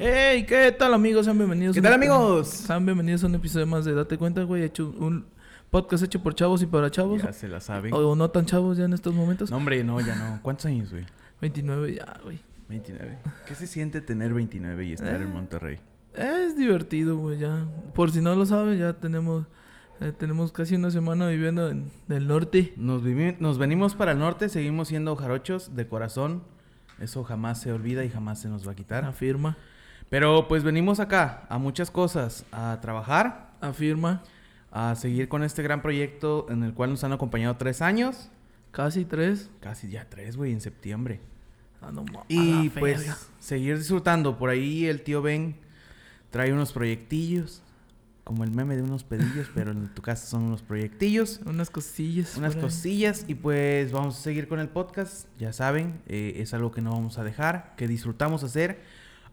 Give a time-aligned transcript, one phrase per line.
[0.00, 1.24] Hey, ¿qué tal amigos?
[1.24, 1.74] Sean bienvenidos.
[1.74, 2.48] ¿Qué tal, amigos?
[2.48, 4.62] Sean bienvenidos a un episodio más de Date Cuenta, güey.
[4.62, 5.26] He hecho un
[5.70, 7.20] podcast hecho por chavos y para chavos.
[7.22, 7.92] Ya se la saben.
[7.92, 9.50] O no tan chavos ya en estos momentos.
[9.50, 10.40] No, hombre, no, ya no.
[10.42, 11.04] ¿Cuántos años, güey?
[11.40, 12.38] 29 ya, güey.
[12.68, 13.18] 29.
[13.46, 15.24] ¿Qué se siente tener 29 y estar Eh.
[15.24, 15.78] en Monterrey?
[16.14, 17.66] Es divertido, güey, ya.
[17.94, 19.46] Por si no lo saben, ya tenemos
[20.00, 22.72] eh, tenemos casi una semana viviendo en el norte.
[22.76, 23.02] Nos,
[23.40, 26.44] nos venimos para el norte, seguimos siendo jarochos de corazón.
[27.00, 29.04] Eso jamás se olvida y jamás se nos va a quitar.
[29.04, 29.56] Afirma,
[30.10, 34.22] Pero pues venimos acá a muchas cosas, a trabajar, afirma.
[34.70, 38.30] a seguir con este gran proyecto en el cual nos han acompañado tres años.
[38.70, 39.50] Casi tres.
[39.60, 41.20] Casi ya tres, güey, en septiembre.
[41.80, 43.06] Ah, no, Y pues
[43.38, 44.36] seguir disfrutando.
[44.38, 45.56] Por ahí el tío Ben
[46.30, 47.62] trae unos proyectillos.
[48.24, 51.40] Como el meme de unos pedillos, pero en tu caso son unos proyectillos.
[51.46, 52.36] Unas cosillas.
[52.36, 52.60] Unas ahí.
[52.60, 53.24] cosillas.
[53.26, 55.26] Y pues vamos a seguir con el podcast.
[55.38, 58.82] Ya saben, eh, es algo que no vamos a dejar, que disfrutamos hacer.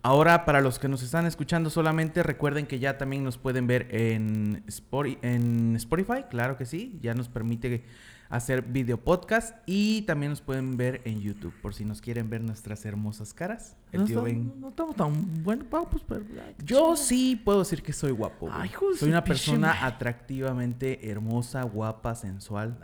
[0.06, 3.88] Ahora, para los que nos están escuchando solamente, recuerden que ya también nos pueden ver
[3.90, 7.84] en, Spotify, claro que sí, ya nos permite
[8.30, 12.42] hacer video podcast y también nos pueden ver en YouTube, por si nos quieren ver
[12.42, 13.76] nuestras hermosas caras.
[13.92, 14.54] El no, tío está- Ben.
[14.60, 15.68] no estamos tan buenos,
[16.08, 16.22] pero.
[16.28, 18.50] qué Yo sí puedo decir que soy guapo.
[18.52, 22.78] Ay, soy una persona atractivamente hermosa, guapa, sensual.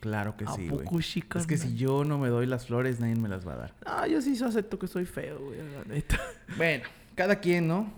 [0.00, 0.86] Claro que ¿A sí, güey.
[1.34, 3.74] Es que si yo no me doy las flores, nadie me las va a dar.
[3.84, 6.18] Ah, yo sí acepto que soy feo, güey, la neta.
[6.56, 6.84] Bueno,
[7.14, 7.92] cada quien, ¿no?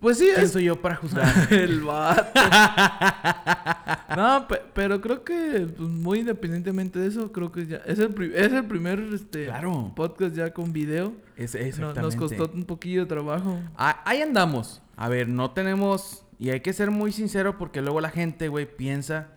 [0.00, 1.32] Pues sí, ¿Quién es soy yo para juzgar?
[1.52, 2.40] el vato.
[4.40, 8.10] no, pe- pero creo que pues, muy independientemente de eso, creo que ya es el,
[8.14, 9.92] pri- es el primer este Claro.
[9.94, 11.12] podcast ya con video.
[11.36, 12.00] Es, exactamente.
[12.02, 13.58] nos costó un poquillo de trabajo.
[13.76, 14.82] Ah, ahí andamos.
[14.96, 16.24] A ver, no tenemos...
[16.38, 19.28] Y hay que ser muy sincero porque luego la gente, güey, piensa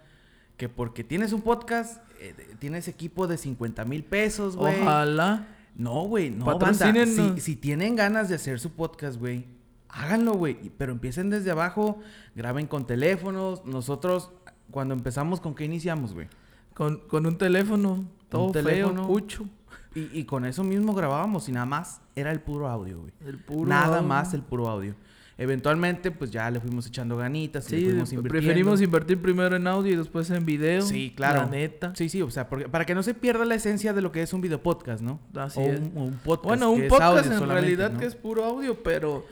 [0.58, 4.82] que porque tienes un podcast, eh, tienes equipo de 50 mil pesos, güey.
[4.82, 5.48] Ojalá.
[5.76, 7.06] No, güey, no, banda.
[7.06, 9.46] Si, si tienen ganas de hacer su podcast, güey,
[9.90, 10.72] háganlo, güey.
[10.78, 12.00] Pero empiecen desde abajo,
[12.36, 13.64] graben con teléfonos.
[13.66, 14.32] Nosotros,
[14.72, 16.28] cuando empezamos, ¿con qué iniciamos, güey?
[16.74, 19.08] Con, con un teléfono, todo teléfono.
[19.08, 19.48] feo.
[19.96, 23.12] Y, y con eso mismo grabábamos y nada más era el puro audio, güey.
[23.26, 24.08] El puro Nada audio.
[24.08, 24.94] más el puro audio.
[25.40, 27.72] Eventualmente, pues ya le fuimos echando ganitas.
[27.72, 28.46] y le Sí, fuimos invirtiendo.
[28.48, 30.82] preferimos invertir primero en audio y después en video.
[30.82, 31.42] Sí, claro.
[31.42, 31.94] La neta.
[31.96, 34.22] Sí, sí, o sea, porque- para que no se pierda la esencia de lo que
[34.24, 35.20] es un video podcast, ¿no?
[35.36, 35.80] Así o es.
[35.80, 36.46] Un, un podcast.
[36.46, 38.00] Bueno, que un es podcast audio en realidad ¿no?
[38.00, 39.26] que es puro audio, pero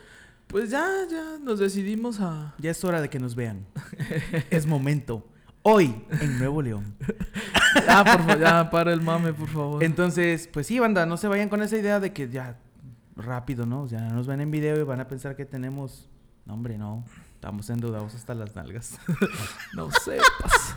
[0.46, 2.54] pues ya, ya nos decidimos a...
[2.58, 3.66] Ya es hora de que nos vean.
[4.50, 5.26] es momento.
[5.62, 6.94] Hoy, en Nuevo León.
[7.86, 9.84] Ya, por favor, ya, para el mame, por favor.
[9.84, 12.58] Entonces, pues sí, banda, no se vayan con esa idea de que ya
[13.16, 13.86] rápido, ¿no?
[13.86, 16.08] Ya nos ven en video y van a pensar que tenemos.
[16.46, 17.04] No, hombre, no.
[17.34, 18.98] Estamos endeudados hasta las nalgas.
[19.74, 20.76] No sepas.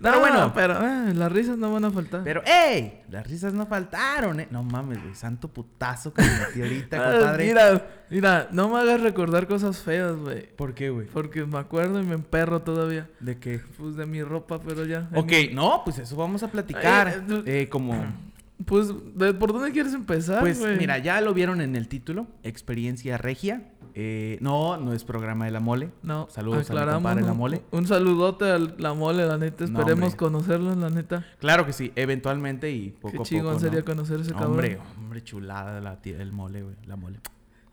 [0.00, 0.52] Pero No, bueno.
[0.54, 2.22] pero eh, las risas no van a faltar.
[2.24, 3.02] Pero, ¡ey!
[3.10, 4.48] Las risas no faltaron, ¿eh?
[4.50, 5.14] No mames, güey.
[5.14, 7.46] Santo putazo que me metí ahorita, Ah, compadre.
[7.46, 10.46] Mira, mira, no me hagas recordar cosas feas, güey.
[10.56, 11.06] ¿Por qué, güey?
[11.06, 13.08] Porque me acuerdo y me emperro todavía.
[13.20, 13.60] ¿De qué?
[13.76, 15.08] Pues de mi ropa, pero ya.
[15.14, 17.08] Ok, no, pues eso vamos a platicar.
[17.08, 17.94] Ay, eh, Eh, como.
[18.66, 23.16] Pues, ¿de- ¿por dónde quieres empezar, Pues mira, ya lo vieron en el título, Experiencia
[23.16, 23.62] Regia.
[23.94, 25.90] Eh, no, no es programa de la mole.
[26.02, 27.26] No, Saludos aclaramos, compadre ¿no?
[27.28, 27.62] La Mole.
[27.72, 29.66] Un saludote a la mole, la neta.
[29.66, 30.16] No, Esperemos hombre.
[30.18, 31.26] conocerlo, la neta.
[31.38, 33.60] Claro que sí, eventualmente y poco Qué a chingón poco.
[33.60, 33.84] sería ¿no?
[33.84, 34.50] conocer ese cabrón.
[34.52, 36.76] Hombre, hombre, chulada la tía, el mole, güey.
[36.86, 37.20] La mole.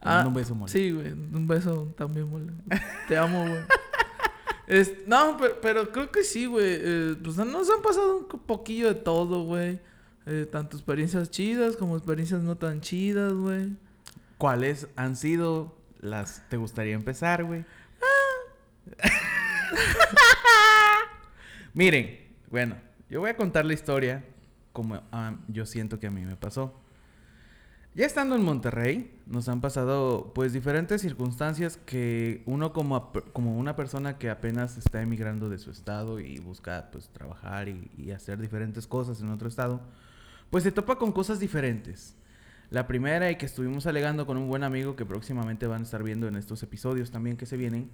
[0.02, 0.72] Ah, un beso, mole.
[0.72, 1.12] Sí, güey.
[1.12, 2.54] Un beso también, mole.
[3.08, 3.62] Te amo, güey.
[4.68, 6.66] Es- no, pero, pero creo que sí, güey.
[6.68, 9.80] Eh, pues nos han pasado un poquillo de todo, güey.
[10.26, 13.70] Eh, tanto experiencias chidas como experiencias no tan chidas, güey.
[14.38, 17.66] ¿Cuáles han sido las te gustaría empezar, güey?
[21.74, 22.20] Miren,
[22.50, 22.76] bueno,
[23.10, 24.24] yo voy a contar la historia
[24.74, 26.74] como ah, yo siento que a mí me pasó.
[27.96, 33.76] Ya estando en Monterrey, nos han pasado pues diferentes circunstancias que uno como, como una
[33.76, 38.40] persona que apenas está emigrando de su estado y busca pues trabajar y, y hacer
[38.40, 39.82] diferentes cosas en otro estado,
[40.52, 42.16] pues se topa con cosas diferentes.
[42.70, 46.04] La primera y que estuvimos alegando con un buen amigo que próximamente van a estar
[46.04, 47.90] viendo en estos episodios también que se vienen,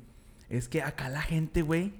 [0.49, 1.93] es que acá la gente, güey,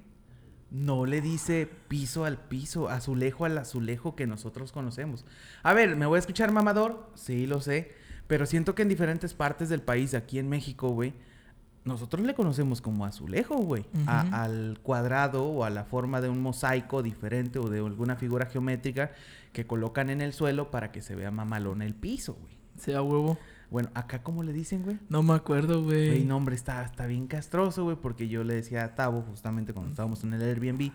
[0.72, 5.24] no le dice piso al piso, azulejo al azulejo que nosotros conocemos.
[5.62, 7.12] A ver, ¿me voy a escuchar mamador?
[7.14, 7.92] Sí, lo sé.
[8.26, 11.14] Pero siento que en diferentes partes del país, aquí en México, güey,
[11.86, 13.86] nosotros le conocemos como azulejo, güey.
[14.08, 19.12] al cuadrado o a la forma de un mosaico diferente o de alguna figura geométrica
[19.52, 22.63] que colocan en el suelo para que se vea mamalón el piso, güey.
[22.84, 23.38] Sea huevo.
[23.70, 25.00] Bueno, acá, ¿cómo le dicen, güey?
[25.10, 26.10] No me acuerdo, güey.
[26.10, 29.74] Güey, no, hombre, está, está bien castroso, güey, porque yo le decía a Tavo, justamente
[29.74, 30.92] cuando estábamos en el Airbnb,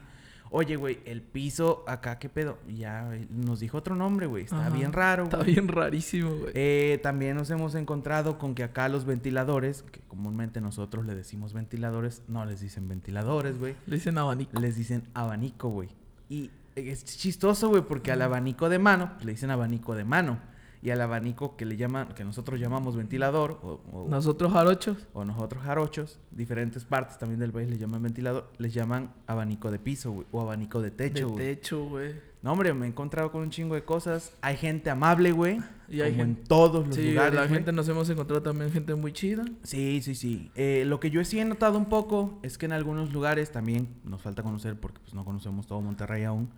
[0.51, 2.59] Oye, güey, el piso acá, ¿qué pedo?
[2.75, 4.45] Ya eh, nos dijo otro nombre, güey.
[4.45, 4.71] Está Ajá.
[4.71, 5.53] bien raro, Está güey.
[5.53, 6.53] bien rarísimo, güey.
[6.55, 11.53] Eh, también nos hemos encontrado con que acá los ventiladores, que comúnmente nosotros le decimos
[11.53, 13.77] ventiladores, no les dicen ventiladores, güey.
[13.87, 14.59] Le dicen abanico.
[14.59, 15.91] Les dicen abanico, güey.
[16.31, 20.39] Y es chistoso, güey, porque al abanico de mano pues, le dicen abanico de mano.
[20.81, 24.97] Y al abanico que le llaman, que nosotros llamamos ventilador, o, o- Nosotros jarochos.
[25.13, 29.81] o nosotros jarochos, diferentes partes también del país le llaman ventilador, les llaman abanico de
[29.81, 31.37] piso, güey, o abanico de techo, de güey.
[31.57, 32.29] techo, güey.
[32.41, 34.33] No, hombre, me he encontrado con un chingo de cosas.
[34.41, 35.59] Hay gente amable, güey.
[35.89, 37.55] Y hay como gente- en todos los Sí, lugares, la güey.
[37.55, 39.45] gente nos hemos encontrado también gente muy chida.
[39.65, 40.53] Sí, sí, sí.
[40.55, 43.89] Eh, lo que yo sí he notado un poco es que en algunos lugares también
[44.05, 46.49] nos falta conocer porque pues no conocemos todo Monterrey aún.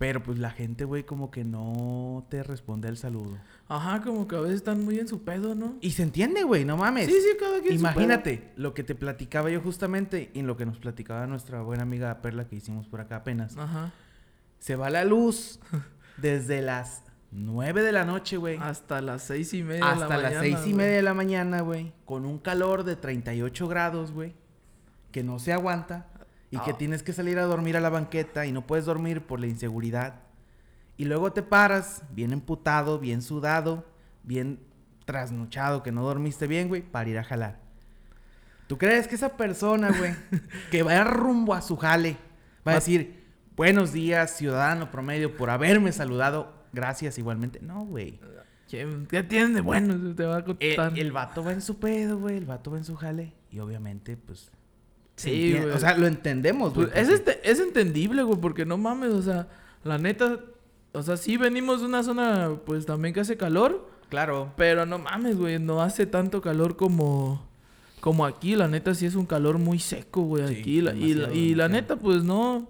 [0.00, 3.36] Pero pues la gente, güey, como que no te responde al saludo.
[3.68, 5.76] Ajá, como que a veces están muy en su pedo, ¿no?
[5.82, 7.04] Y se entiende, güey, no mames.
[7.04, 10.64] Sí, sí, cada quien su Imagínate lo que te platicaba yo justamente y lo que
[10.64, 13.52] nos platicaba nuestra buena amiga Perla que hicimos por acá apenas.
[13.52, 13.62] pedo.
[13.62, 13.92] Ajá.
[14.58, 15.60] Se va la luz
[16.16, 18.56] desde las 9 de la noche, güey.
[18.56, 21.12] Hasta las seis y media de la Hasta las mañana, seis y media de la
[21.12, 21.92] mañana, güey.
[22.06, 24.32] Con un calor de 38 grados, güey.
[25.12, 26.06] Que no se aguanta.
[26.50, 26.78] Y que Ah.
[26.78, 30.16] tienes que salir a dormir a la banqueta y no puedes dormir por la inseguridad.
[30.96, 33.84] Y luego te paras, bien emputado, bien sudado,
[34.24, 34.58] bien
[35.04, 37.58] trasnochado, que no dormiste bien, güey, para ir a jalar.
[38.66, 40.14] ¿Tú crees que esa persona, güey,
[40.70, 42.16] que vaya rumbo a su jale,
[42.66, 43.24] va a decir,
[43.56, 47.60] buenos días, ciudadano promedio, por haberme saludado, gracias igualmente?
[47.60, 48.20] No, güey.
[48.68, 50.14] ¿Qué, de bueno?
[50.14, 50.96] Te va a El, contestar.
[50.96, 52.36] el vato va en su pedo, güey.
[52.36, 53.32] El vato va en su jale.
[53.50, 54.52] Y obviamente, pues.
[55.22, 55.70] Sí, güey.
[55.74, 56.88] O sea, lo entendemos, güey.
[56.88, 59.48] Pues, es, este- es entendible, güey, porque no mames, o sea,
[59.84, 60.40] la neta,
[60.92, 64.52] o sea, sí venimos de una zona, pues también que hace calor, Claro.
[64.56, 67.46] pero no mames, güey, no hace tanto calor como,
[68.00, 71.14] como aquí, la neta sí es un calor muy seco, güey, Sí, aquí, la- y,
[71.14, 72.68] la, y la neta, pues no,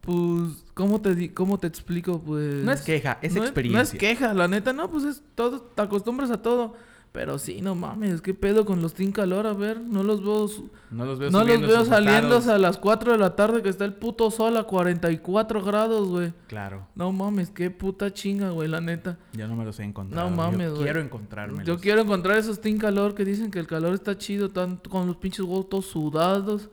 [0.00, 2.20] pues, ¿cómo te, cómo te explico?
[2.20, 2.62] Pues...
[2.62, 3.78] No es queja, es no experiencia.
[3.78, 6.74] no es queja, la neta, no, pues es todo, te acostumbras a todo.
[7.14, 9.46] Pero sí, no mames, ¿qué pedo con los Team Calor?
[9.46, 10.48] A ver, no los veo
[10.90, 13.84] No los veo no los veo saliendo a las 4 de la tarde que está
[13.84, 16.32] el puto sol a 44 grados, güey.
[16.48, 16.88] Claro.
[16.96, 19.16] No mames, qué puta chinga, güey, la neta.
[19.32, 20.28] Yo no me los he encontrado.
[20.28, 20.82] No mames, Yo güey.
[20.86, 21.64] quiero encontrármelos.
[21.64, 25.06] Yo quiero encontrar esos team calor que dicen que el calor está chido, tan con
[25.06, 26.68] los pinches huevos todos sudados,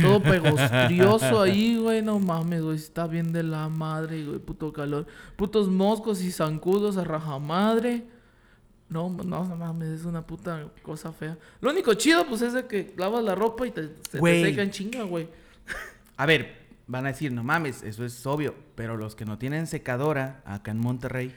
[0.00, 2.00] todo pegostrioso ahí, güey.
[2.00, 5.06] No mames, güey, está bien de la madre, güey, puto calor.
[5.34, 8.19] Putos moscos y zancudos a rajamadre.
[8.90, 11.38] No, no, no mames, es una puta cosa fea.
[11.60, 14.62] Lo único chido, pues, es de que lavas la ropa y te, se te seca
[14.62, 15.28] en chinga, güey.
[16.16, 16.56] A ver,
[16.88, 18.52] van a decir, no mames, eso es obvio.
[18.74, 21.32] Pero los que no tienen secadora acá en Monterrey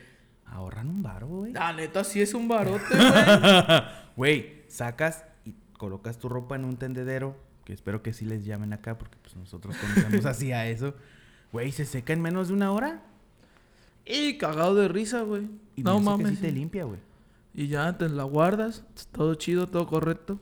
[0.46, 1.52] ahorran un baro, güey.
[1.52, 3.82] La neta, sí es un barote, güey.
[4.16, 8.72] Güey, sacas y colocas tu ropa en un tendedero, que espero que sí les llamen
[8.72, 10.94] acá, porque pues nosotros conocemos así a eso.
[11.52, 13.02] Güey, se seca en menos de una hora.
[14.04, 15.48] Y cagado de risa, güey.
[15.76, 16.30] Y No mames.
[16.30, 17.00] Que sí te limpia, güey.
[17.54, 20.40] Y ya te la guardas, todo chido, todo correcto.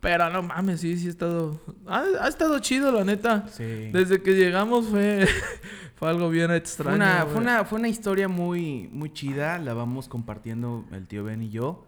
[0.00, 1.60] Pero no mames, sí, sí ha estado.
[1.86, 3.46] Ha, ha estado chido, la neta.
[3.48, 3.90] Sí.
[3.90, 5.26] Desde que llegamos fue,
[5.96, 6.96] fue algo bien extraño.
[6.96, 9.58] una, fue, una, fue una historia muy, muy chida.
[9.58, 11.86] La vamos compartiendo el tío Ben y yo.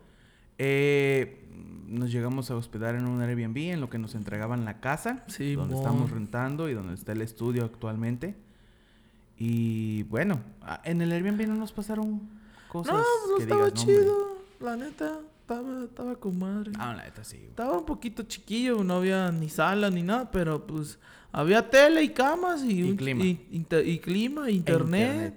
[0.59, 1.45] Eh,
[1.89, 5.23] nos llegamos a hospedar en un Airbnb en lo que nos entregaban la casa.
[5.27, 5.85] Sí, donde mon.
[5.85, 8.35] estamos rentando y donde está el estudio actualmente.
[9.39, 10.41] Y bueno,
[10.85, 12.36] en el Airbnb no nos pasaron
[12.85, 14.05] cosas No, pues que estaba digas, "No, hombre".
[14.05, 14.37] chido.
[14.61, 16.73] La neta, estaba, estaba con madre.
[16.79, 17.37] Ah, la neta sí.
[17.37, 17.49] güey.
[17.51, 20.99] Estaba un poquito chiquillo, no había ni sala ni nada, pero pues
[21.33, 23.25] había tele y camas y, Y clima.
[23.25, 25.09] y, inter- y clima, internet.
[25.11, 25.35] internet.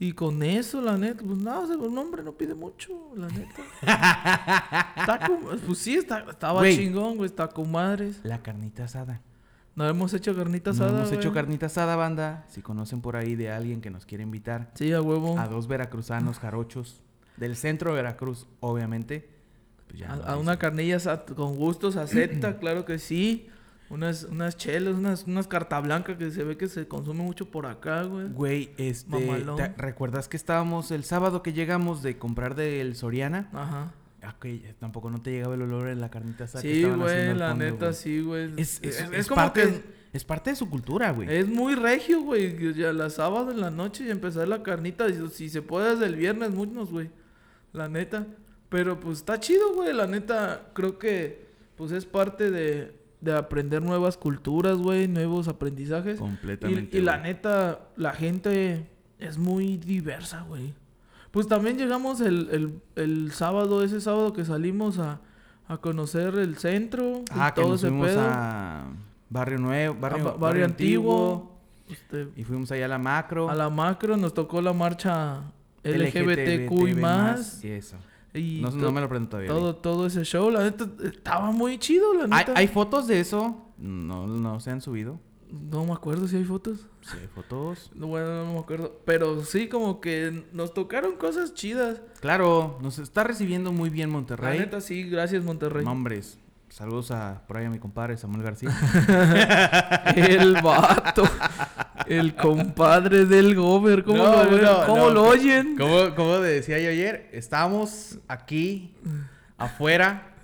[0.00, 3.62] Y con eso, la neta, pues nada, un hombre no pide mucho, la neta.
[4.96, 6.76] está con- pues sí, está- estaba Güey.
[6.76, 8.20] chingón, güey, está con madres.
[8.22, 9.20] La carnita asada.
[9.78, 11.34] No hemos hecho carnita No asada, hemos hecho güey.
[11.34, 12.44] carnita asada, banda.
[12.48, 15.38] Si conocen por ahí de alguien que nos quiere invitar Sí, a huevo.
[15.38, 17.00] a dos veracruzanos jarochos
[17.36, 19.28] del centro de Veracruz, obviamente.
[19.86, 20.98] pues ya A, a una carnilla
[21.36, 23.48] con gustos acepta, claro que sí.
[23.90, 27.64] Unas, unas chelas, unas, unas carta blanca que se ve que se consume mucho por
[27.64, 28.28] acá, güey.
[28.28, 29.56] Güey, este, Mamalón.
[29.56, 33.48] ¿te- ¿recuerdas que estábamos el sábado que llegamos de comprar del Soriana?
[33.54, 33.92] Ajá.
[34.22, 34.46] Ah, Ok,
[34.78, 37.92] tampoco no te llegaba el olor en la carnita asada Sí, güey, la fondo, neta,
[37.92, 38.52] sí, güey.
[38.56, 39.82] Es, es, es, es como parte, que
[40.12, 41.28] es parte de su cultura, güey.
[41.30, 42.74] es muy regio, güey.
[42.74, 45.06] Ya la sábado en la noche y empezar la carnita.
[45.30, 47.10] Si se puede desde el viernes, muchos, güey.
[47.72, 48.26] La neta.
[48.68, 49.92] Pero pues está chido, güey.
[49.92, 51.46] La neta, creo que
[51.76, 55.06] pues es parte de, de aprender nuevas culturas, güey.
[55.06, 56.18] Nuevos aprendizajes.
[56.18, 56.96] Completamente.
[56.96, 60.74] Y, y la neta, la gente es muy diversa, güey.
[61.30, 65.20] Pues también llegamos el, el, el sábado, ese sábado que salimos a,
[65.68, 67.18] a conocer el centro.
[67.20, 68.20] y Ah, que todo nos ese fuimos pedo.
[68.22, 68.86] a...
[69.30, 71.58] Barrio Nuevo, Barrio, Ba- Barrio Antiguo.
[71.90, 73.48] Este, Y fuimos allá a la macro.
[73.50, 75.42] a la macro nos tocó la marcha
[75.84, 77.62] LGBTQ y más.
[77.64, 77.96] Y eso.
[78.34, 79.48] Y No, no me lo aprendo todavía.
[79.50, 82.52] todo, todo ese show, la neta, estaba muy chido, la ¿Hay, neta.
[82.58, 83.66] hay fotos de eso?
[83.78, 85.18] No, no se han subido.
[85.50, 86.86] No me acuerdo si hay fotos.
[87.00, 87.90] Sí, hay fotos.
[87.94, 89.00] No, Bueno, no me acuerdo.
[89.04, 92.00] Pero sí, como que nos tocaron cosas chidas.
[92.20, 94.58] Claro, nos está recibiendo muy bien La Monterrey.
[94.58, 95.84] neta, sí, gracias, Monterrey.
[95.84, 96.38] Nombres.
[96.68, 98.70] Saludos a por ahí a mi compadre Samuel García.
[100.16, 101.22] El vato.
[102.06, 104.04] el compadre del gober.
[104.04, 105.10] ¿Cómo, No, lo, no, ¿Cómo no.
[105.10, 105.76] lo oyen?
[105.76, 108.94] Como, como decía yo ayer, estamos aquí
[109.56, 110.34] afuera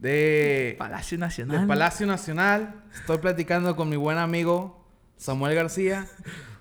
[0.00, 1.66] de, Palacio del Nacional.
[1.66, 2.74] Palacio Nacional.
[2.94, 4.84] Estoy platicando con mi buen amigo
[5.16, 6.06] Samuel García.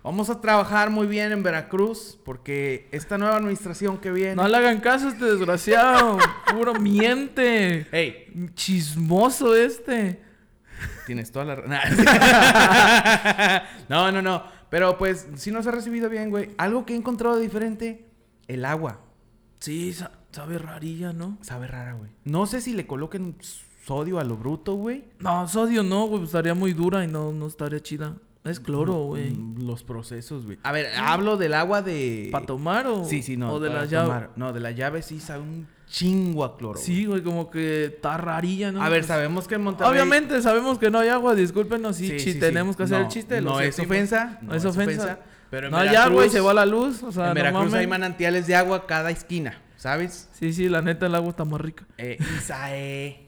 [0.04, 4.36] Vamos a trabajar muy bien en Veracruz porque esta nueva administración que viene.
[4.36, 6.18] No le hagan caso a este desgraciado.
[6.52, 7.88] Puro miente.
[7.92, 10.22] Hey, Chismoso este.
[11.06, 11.56] tienes toda la
[13.90, 14.44] No, no, no.
[14.70, 16.52] Pero pues sí nos ha recibido bien, güey.
[16.58, 18.06] Algo que he encontrado diferente,
[18.48, 19.02] el agua.
[19.60, 19.96] Sí,
[20.32, 21.38] sabe rarilla, ¿no?
[21.42, 22.10] Sabe rara, güey.
[22.26, 23.36] No sé si le coloquen
[23.86, 25.06] sodio a lo bruto, güey.
[25.20, 26.20] No, sodio no, güey.
[26.20, 28.16] pues Estaría muy dura y no, no estaría chida.
[28.46, 29.32] Es cloro, güey.
[29.32, 30.58] Mm, Los procesos, güey.
[30.64, 32.30] A ver, hablo del agua de...
[32.32, 33.04] ¿Para tomar o...?
[33.04, 33.54] Sí, sí, no.
[33.54, 34.06] O de la llave.
[34.08, 34.30] tomar.
[34.38, 36.80] No, de la llave sí sabe un chingo a cloro.
[36.80, 38.78] Sí, güey, como que está rarilla, ¿no?
[38.80, 38.88] güey.
[38.88, 39.92] A ver, Pues, sabemos que en Monterrey...
[39.92, 42.40] Obviamente sabemos que no hay agua, discúlpenos si Sí, sí, sí.
[42.40, 43.42] tenemos que hacer No, el chiste.
[43.42, 44.40] No es ofensa.
[44.42, 45.20] No es ofensa.
[45.50, 47.74] pero en No hay agua y se va la luz, o sea, en no Veracruz
[47.74, 50.28] hay manantiales de agua cada esquina, ¿sabes?
[50.34, 51.86] Sí, sí, la neta el agua está más rica.
[51.98, 53.26] Eh, Isae.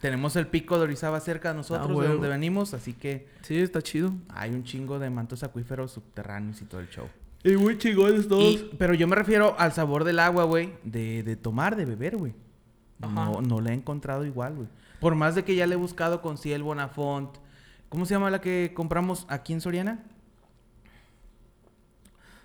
[0.00, 3.56] Tenemos el pico de Orizaba cerca de nosotros, Ah, de donde venimos, así que Sí,
[3.58, 4.12] está chido.
[4.28, 7.08] hay un chingo de mantos acuíferos subterráneos y todo el show.
[7.44, 11.36] Y muy chingones Y- pero yo me refiero al sabor del agua, güey, de, de
[11.36, 12.34] tomar, de beber, güey.
[12.98, 14.68] No, no la he encontrado igual, güey.
[15.00, 17.36] Por más de que ya le he buscado con Ciel Bonafont.
[17.88, 20.04] ¿Cómo se llama la que compramos aquí en Soriana?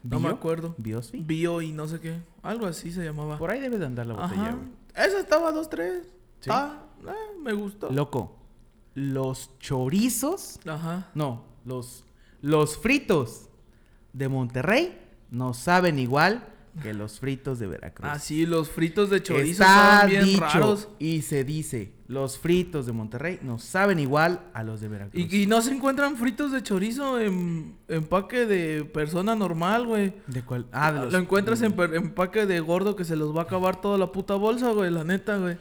[0.09, 0.35] No me ¿Bio?
[0.35, 0.75] acuerdo.
[0.77, 1.19] ¿Biosfi?
[1.19, 2.19] Bio y no sé qué.
[2.43, 3.37] Algo así se llamaba.
[3.37, 4.51] Por ahí debe de andar la botella, Ajá.
[4.55, 4.67] güey.
[5.07, 6.03] Esa estaba dos, tres.
[6.39, 6.49] Sí.
[6.51, 7.91] Ah, eh, me gustó.
[7.91, 8.37] Loco,
[8.95, 11.09] los chorizos Ajá.
[11.13, 12.03] No, los,
[12.41, 13.49] los fritos
[14.13, 14.97] de Monterrey
[15.29, 16.47] no saben igual
[16.81, 18.07] que los fritos de Veracruz.
[18.11, 20.87] Ah, sí, los fritos de chorizo Está bien dicho raros.
[20.99, 25.31] y se dice, los fritos de Monterrey no saben igual a los de Veracruz.
[25.31, 30.13] Y, y no se encuentran fritos de chorizo en empaque de persona normal, güey.
[30.27, 30.67] ¿De cuál?
[30.71, 31.13] Ah, de los...
[31.13, 34.35] Lo encuentras en empaque de gordo que se los va a acabar toda la puta
[34.35, 35.57] bolsa, güey, la neta, güey.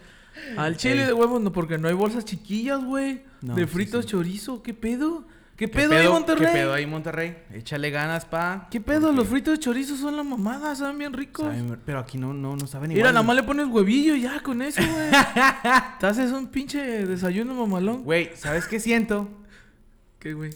[0.56, 3.22] Al chile de huevos no, porque no hay bolsas chiquillas, güey.
[3.42, 4.10] No, de sí, fritos sí.
[4.12, 5.24] chorizo, ¿qué pedo?
[5.56, 6.46] ¿Qué, ¿Qué pedo, ahí, Monterrey?
[6.46, 7.36] ¿Qué pedo ahí, Monterrey?
[7.52, 8.68] Échale ganas, pa.
[8.70, 9.10] ¿Qué pedo?
[9.10, 11.46] Los fritos de chorizo son la mamada, saben bien ricos.
[11.46, 13.02] saben- pero aquí no, no, no saben igual.
[13.02, 15.10] Mira, nada más le pones huevillo ya con eso, güey.
[16.00, 18.04] Te haces un pinche desayuno mamalón.
[18.04, 19.28] Güey, ¿sabes qué siento?
[20.18, 20.50] ¿Qué, güey?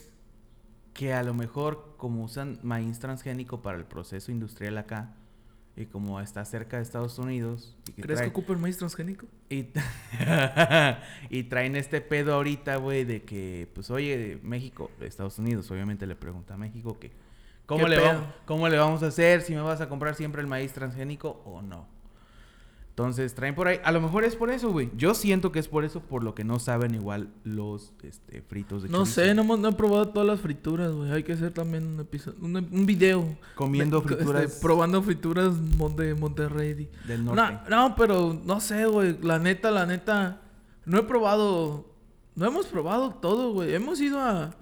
[0.93, 5.15] que a lo mejor como usan maíz transgénico para el proceso industrial acá
[5.81, 9.27] y como está cerca de Estados Unidos y que ¿Crees que ocupa maíz transgénico?
[9.49, 9.69] y,
[11.31, 16.17] y traen este pedo ahorita, güey, de que pues oye, México, Estados Unidos, obviamente le
[16.17, 17.13] pregunta a México que
[17.67, 20.43] ¿cómo ¿Qué le, vamos, ¿cómo le vamos a hacer si me vas a comprar siempre
[20.43, 22.00] el maíz transgénico o no?
[22.91, 24.91] Entonces traen por ahí, a lo mejor es por eso, güey.
[24.95, 28.83] Yo siento que es por eso, por lo que no saben igual los este, fritos
[28.83, 29.15] de No chorizo.
[29.23, 31.11] sé, no, hemos- no he probado todas las frituras, güey.
[31.11, 33.39] Hay que hacer también un episodio, un, un video.
[33.55, 35.55] Comiendo de- frituras este, probando frituras
[35.97, 36.91] de Monterrey.
[37.07, 37.41] del norte.
[37.71, 39.17] No, no, pero no sé, güey.
[39.23, 40.43] La neta, la neta.
[40.85, 41.87] No he probado.
[42.35, 43.73] No hemos probado todo, güey.
[43.75, 44.55] Hemos ido a,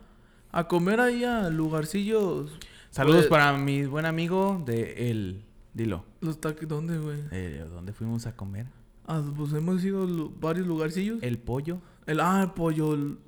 [0.53, 2.53] a comer ahí a lugarcillos.
[2.91, 5.45] Saludos Pues- para mi buen amigo de El.
[5.79, 6.05] Dilo.
[6.21, 7.19] Los taquis, ¿dónde, güey?
[7.31, 8.67] Eh, ¿Dónde fuimos a comer?
[9.07, 10.09] Ah, pues hemos ido a
[10.41, 11.23] varios lugarcillos.
[11.23, 11.79] El pollo.
[12.05, 12.95] El, ah, el pollo.
[12.95, 13.19] El,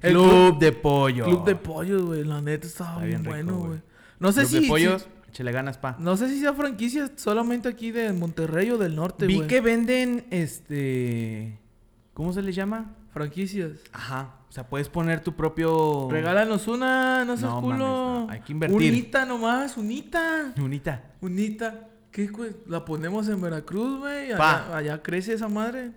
[0.00, 1.24] club, club- de pollo.
[1.24, 2.24] club de pollos, güey.
[2.24, 3.80] La neta estaba Está bien, bueno, güey.
[4.18, 4.60] No sé Club si.
[4.62, 5.06] de pollos.
[5.32, 5.96] si- ganas, pa.
[6.00, 9.46] no sé si sea franquicia solamente aquí de Monterrey o del norte, Vi güey.
[9.48, 11.58] que venden este.
[12.12, 12.96] ¿Cómo se le llama?
[13.12, 13.78] Franquicias.
[13.92, 14.34] Ajá.
[14.48, 16.08] O sea, puedes poner tu propio.
[16.10, 17.76] Regálanos una, no seas No culo.
[17.76, 18.26] mames, no.
[18.30, 18.76] Hay que invertir.
[18.92, 20.52] Unita nomás, unita.
[20.60, 21.12] Unita.
[21.20, 21.86] Unita.
[22.10, 22.50] ¿Qué, güey?
[22.66, 24.32] La ponemos en Veracruz, güey.
[24.32, 25.92] Allá, allá crece esa madre.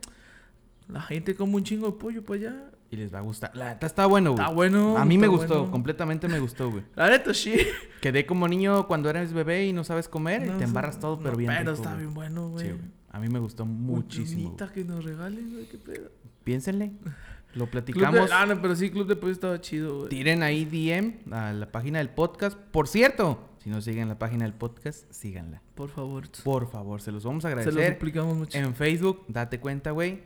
[0.88, 2.70] La gente come un chingo de pollo para allá.
[2.91, 3.55] Y les va a gustar.
[3.55, 4.43] La neta está bueno, güey.
[4.43, 4.98] Está bueno.
[4.98, 5.55] A mí me gustó.
[5.60, 5.72] bueno.
[5.72, 6.84] Completamente me gustó, güey.
[6.96, 7.55] La neta, sí.
[8.01, 10.46] Quedé como niño cuando eres bebé y no sabes comer.
[10.46, 11.50] y te embarras todo, pero No, bien.
[11.50, 12.65] Pero rico, está bien bueno, güey.
[12.67, 12.84] Sí, güey.
[13.10, 14.55] A mí me gustó muchísimo.
[14.72, 15.65] Que nos regalen, güey.
[15.67, 16.12] ¿Qué pedo?
[16.43, 16.91] Piénsenle.
[17.55, 18.29] Lo platicamos.
[18.32, 20.10] Ah, no, pero sí, Club de Pollo estaba chido, güey.
[20.10, 22.58] Tiren ahí DM a la página del podcast.
[22.58, 25.62] Por cierto, si no siguen la página del podcast, síganla.
[25.75, 26.25] Por favor.
[26.43, 27.93] Por favor, se los vamos a Se lo agradecer.
[27.93, 28.58] suplicamos mucho.
[28.58, 30.22] En Facebook, date cuenta, güey.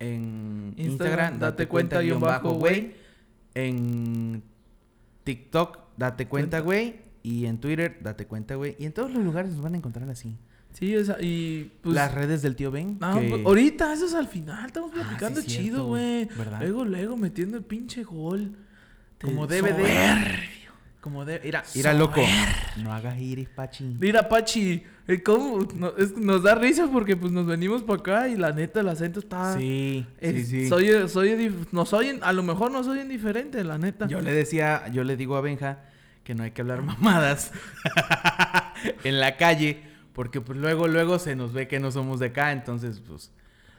[0.00, 2.94] En Instagram, Instagram, date date cuenta, cuenta, guion bajo, güey.
[3.54, 4.42] En
[5.24, 6.96] TikTok, date cuenta, güey.
[7.22, 8.76] Y en Twitter, date cuenta, güey.
[8.78, 10.36] Y en todos los lugares nos van a encontrar así.
[10.72, 11.94] Sí, o sea, y pues...
[11.94, 12.96] Las redes del tío Ben.
[13.00, 16.28] No, que- pues, ahorita, eso es al final, estamos Ah, sí, platicando chido, güey.
[16.60, 18.56] Luego, luego metiendo el pinche gol.
[19.20, 19.84] Como debe de.
[21.00, 21.40] Como de.
[21.42, 22.20] Mira, mira, loco.
[22.76, 23.96] No hagas iris, pachi.
[23.98, 25.66] Mira, Pachi, eh, ¿cómo?
[25.74, 28.88] No- es- nos da risa porque pues nos venimos para acá y la neta el
[28.88, 29.56] acento está...
[29.56, 30.68] Sí, sí, es- sí.
[30.68, 34.06] Soy, soy, dif- no soy, a lo mejor no soy indiferente, la neta.
[34.08, 35.78] Yo le decía, yo le digo a Benja
[36.22, 37.50] que no hay que hablar mamadas
[39.04, 42.52] en la calle, porque pues luego, luego se nos ve que no somos de acá,
[42.52, 43.32] entonces pues,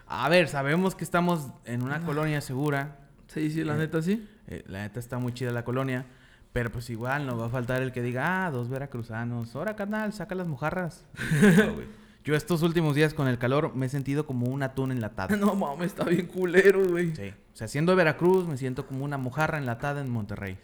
[0.08, 2.98] a ver, sabemos que estamos en una colonia segura,
[3.28, 4.28] Sí, sí, la Eh, neta sí.
[4.48, 6.06] eh, la neta está muy chida la colonia,
[6.53, 10.13] pero pues igual no va a faltar el que diga, ah, dos veracruzanos, ahora carnal,
[10.13, 11.05] saca las mojarras.
[11.58, 12.01] No, güey.
[12.24, 15.36] Yo estos últimos días con el calor me he sentido como un atún enlatado.
[15.38, 17.15] No mames, está bien culero, güey.
[17.15, 17.29] Sí.
[17.53, 20.58] O sea, siendo de Veracruz me siento como una mojarra enlatada en Monterrey.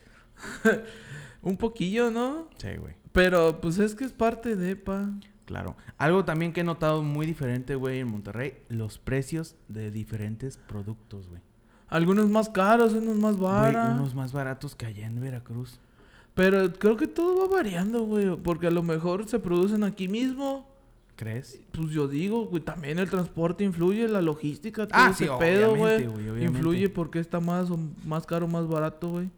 [1.42, 2.50] Un poquillo, ¿no?
[2.58, 2.96] Sí, güey.
[3.12, 5.10] Pero pues es que es parte de, pa.
[5.46, 5.78] Claro.
[5.98, 11.28] Algo también que he notado muy diferente, güey, en Monterrey, los precios de diferentes productos,
[11.28, 11.42] güey.
[11.90, 14.00] Algunos más caros, unos más baratos.
[14.00, 15.80] unos más baratos que allá en Veracruz.
[16.34, 18.36] Pero creo que todo va variando, güey.
[18.36, 20.68] Porque a lo mejor se producen aquí mismo.
[21.16, 21.60] ¿Crees?
[21.72, 25.76] Pues yo digo, güey, también el transporte influye, la logística, todo Ah, ese sí, pedo,
[25.76, 26.04] güey.
[26.44, 29.30] Influye porque está más, o más caro, más barato, güey.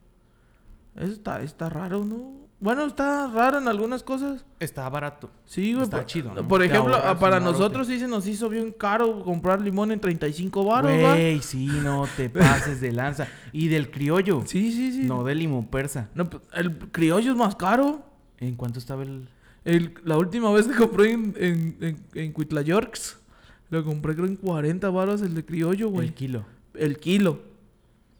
[0.95, 2.33] Eso está, está raro, ¿no?
[2.61, 4.43] Bueno, está raro en algunas cosas.
[4.59, 5.29] Está barato.
[5.45, 5.83] Sí, güey.
[5.85, 6.45] Está por- chido, ¿no?
[6.47, 10.65] Por ejemplo, ahorras para nosotros sí se nos hizo bien caro comprar limón en 35
[10.65, 11.13] baros, ¿va?
[11.13, 13.27] Güey, sí, no te pases de lanza.
[13.53, 14.43] Y del criollo.
[14.45, 15.03] Sí, sí, sí.
[15.05, 16.09] No, del limón persa.
[16.15, 18.03] No, pues, el criollo es más caro.
[18.39, 19.29] ¿En cuánto estaba el...?
[19.63, 23.19] El- la última vez que compré en, en, en, en Cuitlayorks,
[23.69, 26.07] lo compré creo en 40 baros el de criollo, güey.
[26.07, 26.45] El kilo.
[26.73, 27.39] El kilo.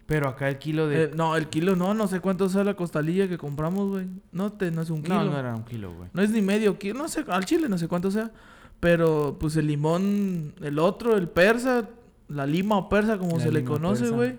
[0.10, 1.04] Pero acá el kilo de...
[1.04, 4.08] Eh, no, el kilo no, no sé cuánto sea la costalilla que compramos, güey.
[4.32, 5.14] No, te, no es un kilo.
[5.14, 6.10] no, No, no era un kilo, güey.
[6.26, 8.32] es ni medio kilo, no sé, al chile no sé cuánto sea.
[8.80, 11.88] Pero pues el limón, el otro, el persa,
[12.28, 14.38] la lima o persa como La se le conoce, güey.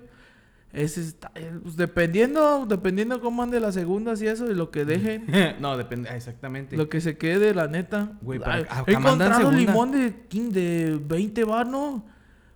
[0.73, 4.85] Ese está, eh, pues, dependiendo, dependiendo cómo ande las segundas y eso, de lo que
[4.85, 5.27] dejen.
[5.61, 6.09] no, depende...
[6.09, 6.77] ah, Exactamente.
[6.77, 8.19] Lo que se quede, la neta.
[8.23, 12.05] Güey, acá he encontrado limón de, de 20 bar, ¿no?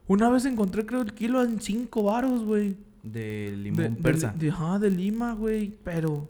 [0.09, 2.77] Una vez encontré, creo, el kilo en 5 baros, güey.
[3.05, 4.35] De limón de- persa.
[4.37, 5.75] De, ajá, de Lima, güey.
[5.85, 6.29] Pero,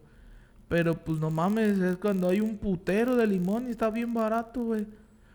[0.68, 4.64] pero pues no mames, es cuando hay un putero de limón y está bien barato,
[4.64, 4.86] güey.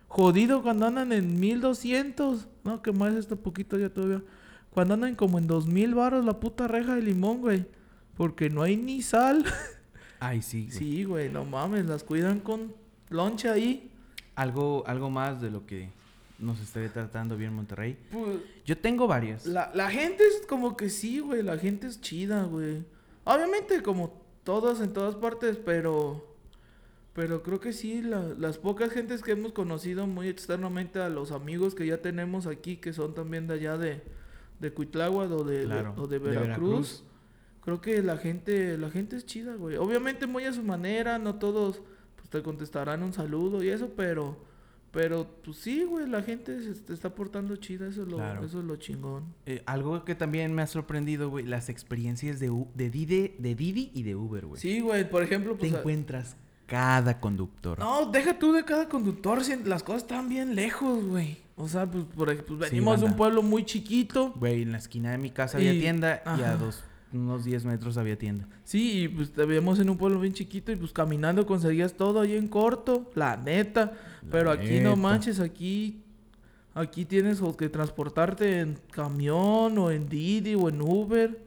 [0.07, 2.47] Jodido cuando andan en 1200.
[2.63, 4.21] No, que más este poquito ya todavía.
[4.71, 7.65] Cuando andan como en 2000 baros la puta reja de limón, güey.
[8.17, 9.45] Porque no hay ni sal.
[10.19, 10.77] Ay, sí, güey.
[10.77, 12.73] Sí, güey, no mames, las cuidan con
[13.09, 13.89] loncha ahí.
[14.35, 15.89] Algo, algo más de lo que
[16.39, 17.97] nos esté tratando bien Monterrey.
[18.11, 19.45] Pues, Yo tengo varias.
[19.45, 21.43] La, la gente es como que sí, güey.
[21.43, 22.83] La gente es chida, güey.
[23.25, 26.25] Obviamente, como todos en todas partes, pero.
[27.13, 31.31] Pero creo que sí, la- las pocas gentes que hemos conocido muy externamente a los
[31.31, 34.01] amigos que ya tenemos aquí, que son también de allá de,
[34.59, 36.47] de Cuitláhuac o de, Claro, o de de Veracruz.
[36.47, 37.03] Veracruz.
[37.61, 39.75] Creo que la gente, la gente es chida, güey.
[39.75, 41.81] Obviamente muy a su manera, no todos
[42.15, 44.47] pues, te contestarán un saludo y eso, pero.
[44.91, 48.43] Pero, pues sí, güey, la gente se te está portando chida, eso es lo, Claro.
[48.43, 49.23] eso es lo chingón.
[49.45, 53.53] Eh, algo que también me ha sorprendido, güey, las experiencias de, U- de, Didi, de
[53.55, 54.59] Didi y de Uber, güey.
[54.61, 55.73] Sí, güey, por ejemplo, Te pues...
[55.73, 57.77] a- encuentras cada conductor.
[57.79, 61.37] No, deja tú de cada conductor, si las cosas están bien lejos, güey.
[61.55, 64.31] O sea, pues, por pues Sí, venimos de un pueblo muy chiquito.
[64.37, 67.97] Güey, en la esquina de mi casa había tienda y a dos, unos 10 metros
[67.97, 68.47] había tienda.
[68.63, 72.21] Sí, y pues te veíamos en un pueblo bien chiquito y pues caminando conseguías todo
[72.21, 73.93] ahí en corto, la neta.
[74.23, 76.03] La Pero aquí no manches, aquí...
[76.75, 81.43] Aquí tienes que transportarte en camión o en Didi o en Uber.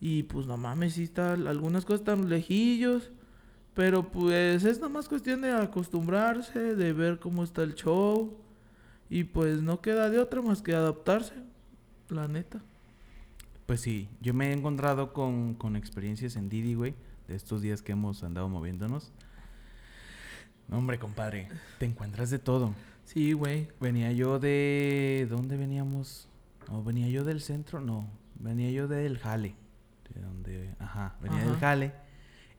[0.00, 1.32] Y pues no mames, sí está...
[1.32, 3.10] Algunas cosas están lejillos.
[3.74, 8.38] Pero pues es nada más cuestión de acostumbrarse, de ver cómo está el show.
[9.10, 11.34] Y pues no queda de otra más que adaptarse.
[12.08, 12.62] La neta.
[13.70, 16.96] Pues sí, yo me he encontrado con, con experiencias en Didi, güey,
[17.28, 19.12] de estos días que hemos andado moviéndonos.
[20.66, 21.46] No, hombre, compadre,
[21.78, 22.74] te encuentras de todo.
[23.04, 23.68] Sí, güey.
[23.80, 25.28] Venía yo de...
[25.30, 26.28] ¿Dónde veníamos?
[26.68, 28.08] No, venía yo del centro, no.
[28.40, 29.54] Venía yo del Jale.
[30.12, 30.74] De donde...
[30.80, 31.54] Ajá, venía del.
[31.54, 31.92] Jale.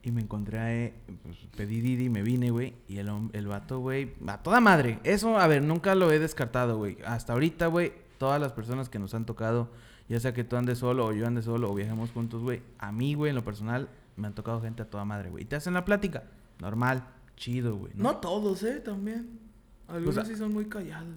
[0.03, 0.93] Y me encontré, eh,
[1.23, 2.73] pues, pedí Didi, me vine, güey.
[2.87, 4.99] Y el, el vato, güey, a toda madre.
[5.03, 6.99] Eso, a ver, nunca lo he descartado, güey.
[7.05, 9.73] Hasta ahorita, güey, todas las personas que nos han tocado,
[10.11, 12.61] ya sea que tú andes solo o yo ande solo o viajemos juntos, güey.
[12.79, 15.43] A mí, güey, en lo personal, me han tocado gente a toda madre, güey.
[15.43, 16.23] Y te hacen la plática.
[16.59, 17.93] Normal, chido, güey.
[17.95, 18.81] No todos, ¿eh?
[18.81, 19.39] También.
[19.87, 21.15] Algunos Pues, sí son muy callados.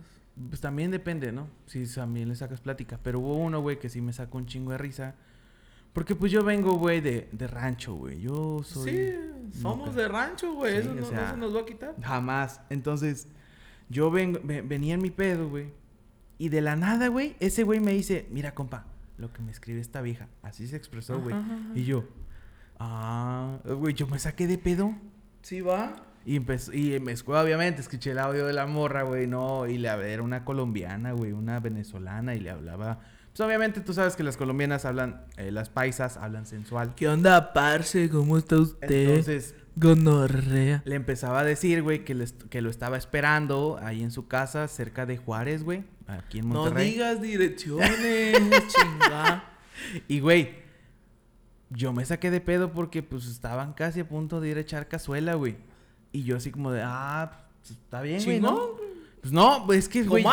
[0.48, 1.48] Pues también depende, ¿no?
[1.66, 2.98] Si también le sacas plática.
[3.02, 5.14] Pero hubo uno, güey, que sí me sacó un chingo de risa.
[5.92, 8.20] Porque pues yo vengo, güey, de, de rancho, güey.
[8.20, 8.90] Yo soy...
[8.90, 9.14] Sí,
[9.60, 10.72] somos de rancho, güey.
[10.72, 11.94] Sí, Eso o no, no sea, se nos va a quitar.
[12.02, 12.60] Jamás.
[12.70, 13.28] Entonces,
[13.88, 15.68] yo vengo, ve- venía en mi pedo, güey.
[16.38, 18.86] Y de la nada, güey, ese güey me dice, mira, compa,
[19.18, 20.28] lo que me escribe esta vieja.
[20.42, 21.34] Así se expresó, güey.
[21.74, 22.04] Y yo,
[22.78, 24.94] ah, güey, yo me saqué de pedo.
[25.42, 25.94] Sí, va.
[26.26, 29.76] Y empezó, y me escuché, obviamente, escuché el audio de la morra, güey, no, y
[29.76, 33.00] le era una colombiana, güey, una venezolana, y le hablaba.
[33.26, 36.94] Pues obviamente tú sabes que las colombianas hablan, eh, las paisas hablan sensual.
[36.94, 38.08] ¿Qué onda, parce?
[38.08, 39.08] ¿Cómo está usted?
[39.08, 40.82] Entonces, Gonorrea.
[40.84, 45.04] le empezaba a decir, güey, que, que lo estaba esperando ahí en su casa, cerca
[45.04, 48.36] de Juárez, güey, aquí en No digas direcciones,
[48.68, 49.44] chinga.
[50.08, 50.50] Y, güey,
[51.70, 54.88] yo me saqué de pedo porque, pues, estaban casi a punto de ir a echar
[54.88, 55.56] cazuela, güey.
[56.12, 58.70] Y yo así como de, ah, pues, está bien, güey, ¿no?
[59.20, 60.24] Pues no, pues es que, güey,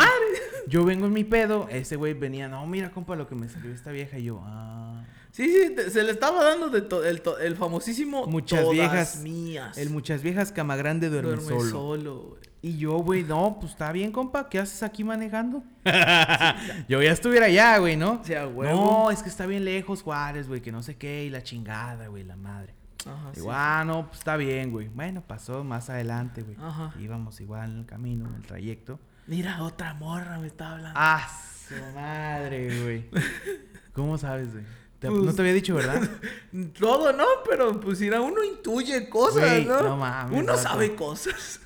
[0.68, 3.72] yo vengo en mi pedo, ese güey venía, no, mira, compa, lo que me escribió
[3.74, 5.02] esta vieja, y yo, ah...
[5.32, 8.74] Sí, sí, te- se le estaba dando de to- el, to- el famosísimo Muchas todas
[8.74, 9.20] viejas.
[9.22, 9.78] mías.
[9.78, 12.22] El muchas viejas cama grande duerme, Duerme solo.
[12.38, 12.51] güey.
[12.64, 15.64] Y yo, güey, no, pues está bien, compa, ¿qué haces aquí manejando?
[16.88, 18.20] yo ya estuviera allá, güey, ¿no?
[18.20, 19.02] O sea, huevo.
[19.04, 22.06] No, es que está bien lejos Juárez, güey, que no sé qué, y la chingada,
[22.06, 22.72] güey, la madre.
[23.04, 23.40] Ajá, sí.
[23.50, 24.86] Ah, no, pues está bien, güey.
[24.86, 26.56] Bueno, pasó más adelante, güey.
[26.60, 26.94] Ajá.
[27.00, 29.00] Íbamos igual en el camino, en el trayecto.
[29.26, 30.92] Mira, otra morra me está hablando.
[30.94, 31.28] Ah,
[31.68, 33.10] su madre, güey.
[33.92, 34.64] ¿Cómo sabes, güey?
[35.00, 36.00] Pues- no te había dicho, ¿verdad?
[36.78, 37.24] Todo, ¿no?
[37.48, 39.82] Pero pues mira, uno intuye cosas, Güey, ¿no?
[39.82, 41.60] no mames, Uno sabe cosas.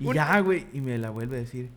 [0.00, 0.66] Y ya, güey.
[0.72, 1.70] Y me la vuelve a decir.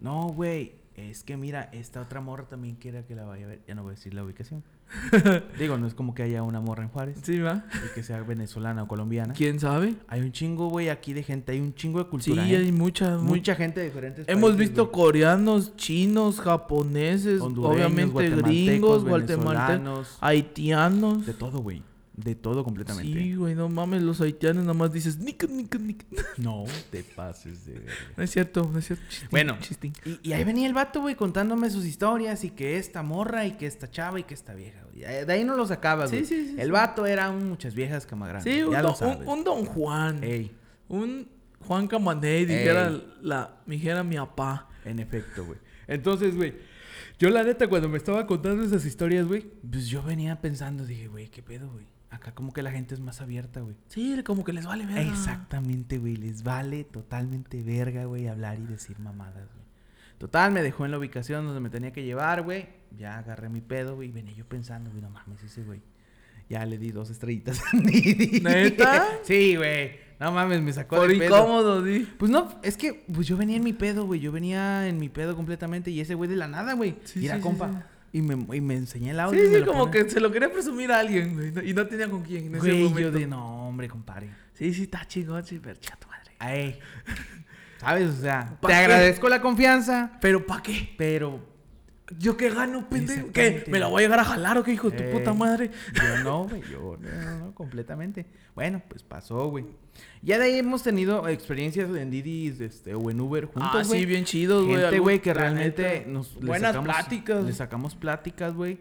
[0.00, 0.78] No, güey.
[0.96, 3.60] Es que mira, esta otra morra también quiere que la vaya a ver.
[3.66, 4.62] Ya no voy a decir la ubicación.
[5.58, 7.18] Digo, no es como que haya una morra en Juárez.
[7.22, 7.64] Sí, va.
[7.86, 9.32] Y que sea venezolana o colombiana.
[9.34, 9.94] ¿Quién sabe?
[10.08, 11.52] Hay un chingo, güey, aquí de gente.
[11.52, 12.46] Hay un chingo de Sí, cultura.
[12.46, 12.56] ¿eh?
[12.56, 13.54] hay mucha, mucha.
[13.54, 14.92] Gente de diferentes Hemos países, visto güey.
[15.04, 21.24] coreanos, chinos, japoneses, obviamente gringos, guatemaltecos, haitianos.
[21.24, 21.82] De todo, güey.
[22.22, 23.18] De todo completamente.
[23.18, 26.04] Sí, güey, no mames, los haitianos nada más dices nica, nica, nica.
[26.38, 27.92] No te pases de verga.
[28.16, 29.04] No es cierto, no es cierto.
[29.08, 29.56] Chistín, Bueno.
[29.60, 29.92] chistín.
[30.04, 33.52] Y, y ahí venía el vato, güey, contándome sus historias y que esta morra y
[33.52, 35.04] que esta chava y que esta vieja, güey.
[35.04, 36.26] Eh, De ahí no lo sacabas, Sí, güey.
[36.26, 39.18] sí, sí, El vato era un muchas viejas cama Sí, un, ya don, lo sabes.
[39.20, 40.22] un- un don Juan.
[40.22, 40.50] Ey,
[40.88, 41.28] Un
[41.60, 43.14] Juan Camaney, dijera Ey.
[43.22, 44.68] la, dijera mi papá.
[44.84, 45.58] en efecto, güey.
[45.86, 46.54] Entonces, güey,
[47.18, 51.06] yo la neta cuando me estaba contando esas historias, güey, pues yo venía pensando, dije,
[51.08, 51.84] güey, ¿qué pedo, güey?
[52.10, 53.76] Acá como que la gente es más abierta, güey.
[53.86, 54.98] Sí, como que les vale ver.
[55.06, 56.16] Exactamente, güey.
[56.16, 59.64] Les vale totalmente verga, güey, hablar y decir mamadas, güey.
[60.18, 62.68] Total, me dejó en la ubicación donde me tenía que llevar, güey.
[62.98, 64.08] Ya agarré mi pedo, güey.
[64.08, 65.80] y Venía yo pensando, güey, no mames, ese güey.
[66.48, 68.40] Ya le di dos estrellitas a Didi.
[68.40, 69.06] ¿Neta?
[69.22, 69.92] Sí, güey.
[70.18, 71.36] No mames, me sacó Por de pedo.
[71.38, 72.00] incómodo, di.
[72.18, 74.20] Pues no, es que pues yo venía en mi pedo, güey.
[74.20, 76.96] Yo venía en mi pedo completamente y ese güey de la nada, güey.
[77.04, 77.86] Sí, sí, sí, compa.
[78.12, 79.40] Y, me, y me enseñé el audio.
[79.40, 79.92] Sí, sí, como pone.
[80.04, 81.52] que se lo quería presumir a alguien, güey.
[81.52, 83.00] no- Y no tenía con quién en ese Güey, momento.
[83.00, 84.30] yo de no, hombre, compadre.
[84.54, 86.32] Sí, sí, está chingón, sí, pero chinga tu madre.
[86.38, 86.78] Ay.
[87.78, 88.08] ¿Sabes?
[88.10, 88.78] O sea, ¿Pa te qué?
[88.80, 90.94] agradezco la confianza, ¿Pero para qué?
[90.98, 91.40] pero
[92.18, 93.28] ¿Yo qué gano, pendejo?
[93.32, 93.64] ¿Qué?
[93.68, 95.70] ¿Me la voy a llegar a jalar o qué, hijo de tu Eh, puta madre?
[95.94, 96.62] yo no, güey.
[96.70, 98.26] Yo no, no, no, completamente.
[98.54, 99.64] Bueno, pues pasó, güey.
[100.22, 104.04] Ya de ahí hemos tenido experiencias en Didi este, o en Uber juntos, Ah, sí,
[104.06, 104.80] bien chidos, güey.
[104.80, 106.34] Gente, güey, que realmente nos...
[106.40, 107.44] Buenas sacamos- pláticas.
[107.44, 108.78] Le sacamos pláticas, güey.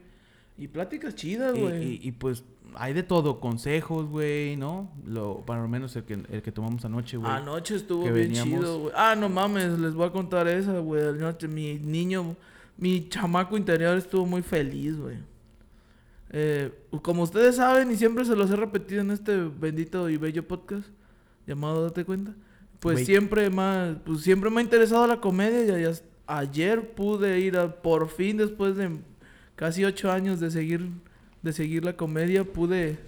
[0.57, 1.83] Y pláticas chidas, Y, güey.
[1.83, 2.43] y- y, pues
[2.75, 4.91] hay de todo, consejos, güey, ¿no?
[5.05, 7.31] Lo, para lo menos el que, el que tomamos anoche, güey.
[7.31, 8.93] Anoche estuvo bien veníamos- chido, güey.
[8.95, 11.01] Ah, no mames, les voy a contar esa, güey.
[11.07, 12.35] Anoche mi niño,
[12.79, 15.17] mi chamaco interior estuvo muy feliz, güey.
[16.31, 20.47] Eh, como ustedes saben, y siempre se los he repetido en este bendito y bello
[20.47, 20.87] podcast
[21.45, 22.33] llamado Date Cuenta,
[22.79, 25.93] pues siempre más, pues siempre me ha interesado la comedia y
[26.27, 28.99] ayer pude ir a, por fin después de
[29.55, 30.87] casi ocho años de seguir,
[31.41, 32.99] de seguir la comedia, pude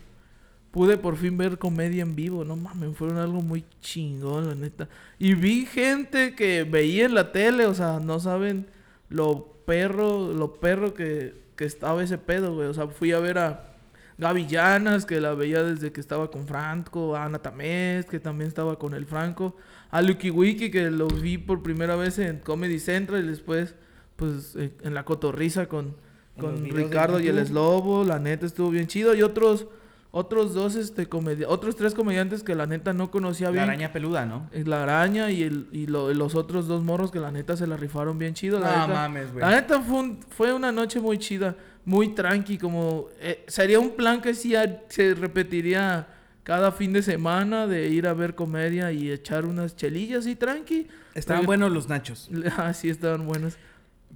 [0.71, 2.43] pude por fin ver comedia en vivo.
[2.43, 4.89] No mames, fueron algo muy chingón, la neta.
[5.19, 8.67] Y vi gente que veía en la tele, o sea, no saben
[9.11, 12.67] lo perro, lo perro que, que estaba ese pedo, güey.
[12.67, 13.75] O sea, fui a ver a
[14.17, 18.47] Gaby Llanas, que la veía desde que estaba con Franco, a Ana Tamés, que también
[18.47, 19.55] estaba con el Franco,
[19.89, 23.75] a Lucky Wiki, que lo vi por primera vez en Comedy Central y después,
[24.15, 25.95] pues, eh, en la cotorriza con,
[26.39, 27.47] con Ricardo y el YouTube.
[27.47, 29.13] Slobo, la neta estuvo bien chido.
[29.13, 29.67] Y otros,
[30.13, 33.63] otros dos, este, comedia otros tres comediantes que la neta no conocía La bien.
[33.63, 34.49] araña peluda, ¿no?
[34.53, 37.77] La araña y, el, y lo- los otros dos morros que la neta se la
[37.77, 38.59] rifaron bien chido.
[38.59, 39.41] La No neta, mames, güey.
[39.45, 43.07] la neta fue, un- fue una noche muy chida, muy tranqui, como...
[43.19, 44.53] eh, sería un plan que sí
[44.89, 46.07] se repetiría
[46.43, 50.87] cada fin de semana de ir a ver comedia y echar unas chelillas y tranqui.
[51.13, 52.29] Estaban Pero- buenos los nachos.
[52.57, 53.57] Ah, sí, estaban buenos.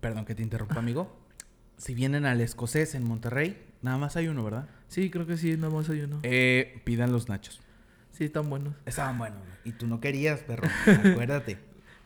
[0.01, 1.15] Perdón que te interrumpa, amigo.
[1.77, 4.67] si vienen al escocés en Monterrey, nada más hay uno, ¿verdad?
[4.87, 6.19] Sí, creo que sí, nada más hay uno.
[6.23, 7.61] Eh, pidan los nachos.
[8.11, 8.73] Sí, están buenos.
[8.85, 9.39] Estaban buenos.
[9.63, 10.67] Y tú no querías, perro.
[11.13, 11.57] Acuérdate.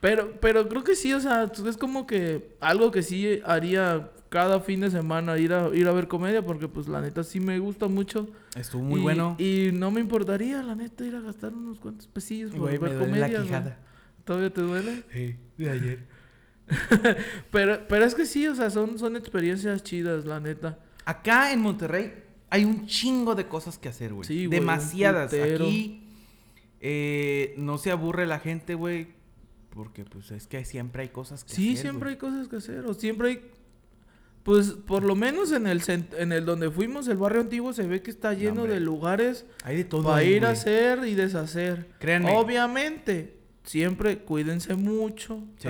[0.02, 4.60] Pero, pero creo que sí, o sea, es como que algo que sí haría cada
[4.62, 7.60] fin de semana ir a, ir a ver comedia, porque pues la neta sí me
[7.60, 8.30] gusta mucho.
[8.56, 9.36] Estuvo muy Y- bueno.
[9.38, 12.80] Y no me importaría, la neta, ir a gastar unos cuantos pesillos por Güey, me
[12.90, 13.60] ver duele comedia.
[13.62, 13.78] la.
[14.24, 15.04] ¿Todavía te duele?
[15.12, 16.00] Sí, de ayer.
[17.52, 20.78] Pero, pero es que sí, o sea, son, son experiencias chidas, la neta.
[21.10, 22.14] Acá en Monterrey
[22.52, 24.28] hay un chingo de cosas que hacer, güey.
[24.28, 25.34] Sí, güey, Demasiadas.
[25.34, 26.04] Aquí
[26.82, 29.08] eh, no se aburre la gente, güey.
[29.72, 31.82] Porque pues es que siempre hay cosas que Sí, hacer.
[31.82, 32.14] siempre güey.
[32.14, 33.42] hay cosas que hacer, o siempre hay...
[34.44, 35.82] Pues por lo menos en el,
[36.18, 39.78] en el donde fuimos, el barrio antiguo, se ve que está lleno de lugares Hay
[39.78, 40.04] de todo.
[40.04, 41.90] para ahí, ir a hacer y deshacer.
[42.00, 42.36] Créanme.
[42.36, 45.44] Obviamente, siempre cuídense mucho.
[45.58, 45.70] Sí.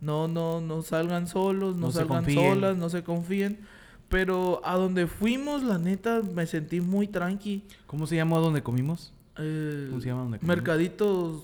[0.00, 3.58] No, no, no salgan solos, no, No salgan solas, no se confíen.
[4.08, 7.64] Pero a donde fuimos, la neta, me sentí muy tranqui.
[7.86, 9.12] ¿Cómo se llamó donde comimos?
[9.36, 10.56] Eh, ¿Cómo se llama donde comimos?
[10.56, 11.42] Mercaditos.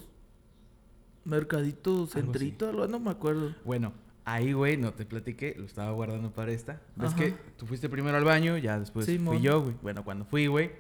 [1.25, 2.07] Mercadito.
[2.07, 3.55] Centrito, algo, no me acuerdo.
[3.65, 3.93] Bueno,
[4.25, 6.81] ahí, güey, no te platiqué, lo estaba guardando para esta.
[6.97, 7.17] ¿Ves Ajá.
[7.23, 9.43] que tú fuiste primero al baño, ya después Sí, fui mon.
[9.43, 9.75] yo, güey?
[9.83, 10.71] Bueno, cuando fui, güey,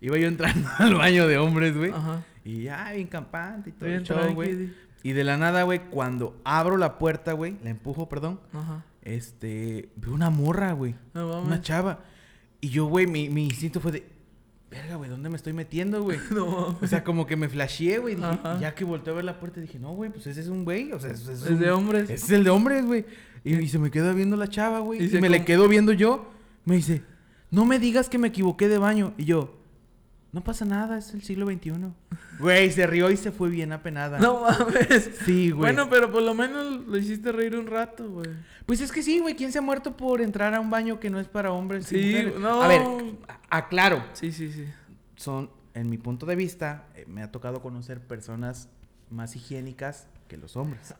[0.00, 1.90] iba yo entrando al baño de hombres, güey.
[1.92, 2.24] Ajá.
[2.44, 4.72] Y ya, bien campante y todo Bien el show, tranqui, güey.
[5.04, 8.84] Y de la nada, güey, cuando abro la puerta, güey, la empujo, perdón, Ajá.
[9.16, 10.94] Este, veo una morra, güey.
[11.14, 11.42] No.
[11.42, 12.00] Una chava.
[12.60, 14.06] Y yo, güey, mi, mi instinto fue de,
[14.70, 16.18] verga, güey, ¿dónde me estoy metiendo, güey?
[16.30, 16.76] No.
[16.80, 18.16] O sea, como que me flasheé, güey.
[18.60, 20.92] ya que volteé a ver la puerta, dije, no, güey, pues ese es un güey.
[20.92, 22.04] O sea, es, Es un- de hombres.
[22.10, 23.04] Ese es el de hombres, güey.
[23.44, 25.00] Y, y se me queda viendo la chava, güey.
[25.00, 26.30] Y Y, se me le quedo viendo yo.
[26.64, 27.02] Me dice,
[27.50, 29.14] no me digas que me equivoqué de baño.
[29.16, 29.57] Y yo,
[30.32, 31.72] no pasa nada, es el siglo XXI.
[32.38, 34.18] Güey, se rió y se fue bien apenada.
[34.18, 35.10] No mames.
[35.24, 35.72] Sí, güey.
[35.72, 38.28] Bueno, pero por lo menos lo hiciste reír un rato, güey.
[38.66, 39.34] Pues es que sí, güey.
[39.34, 41.90] ¿Quién se ha muerto por entrar a un baño que no es para hombres?
[41.92, 42.34] y Sí, mujeres?
[42.38, 42.62] no.
[42.62, 42.82] A ver,
[43.48, 44.04] aclaro.
[44.12, 44.66] Sí, sí, sí.
[45.16, 48.68] Son, en mi punto de vista, eh, me ha tocado conocer personas
[49.10, 50.94] más higiénicas que los hombres.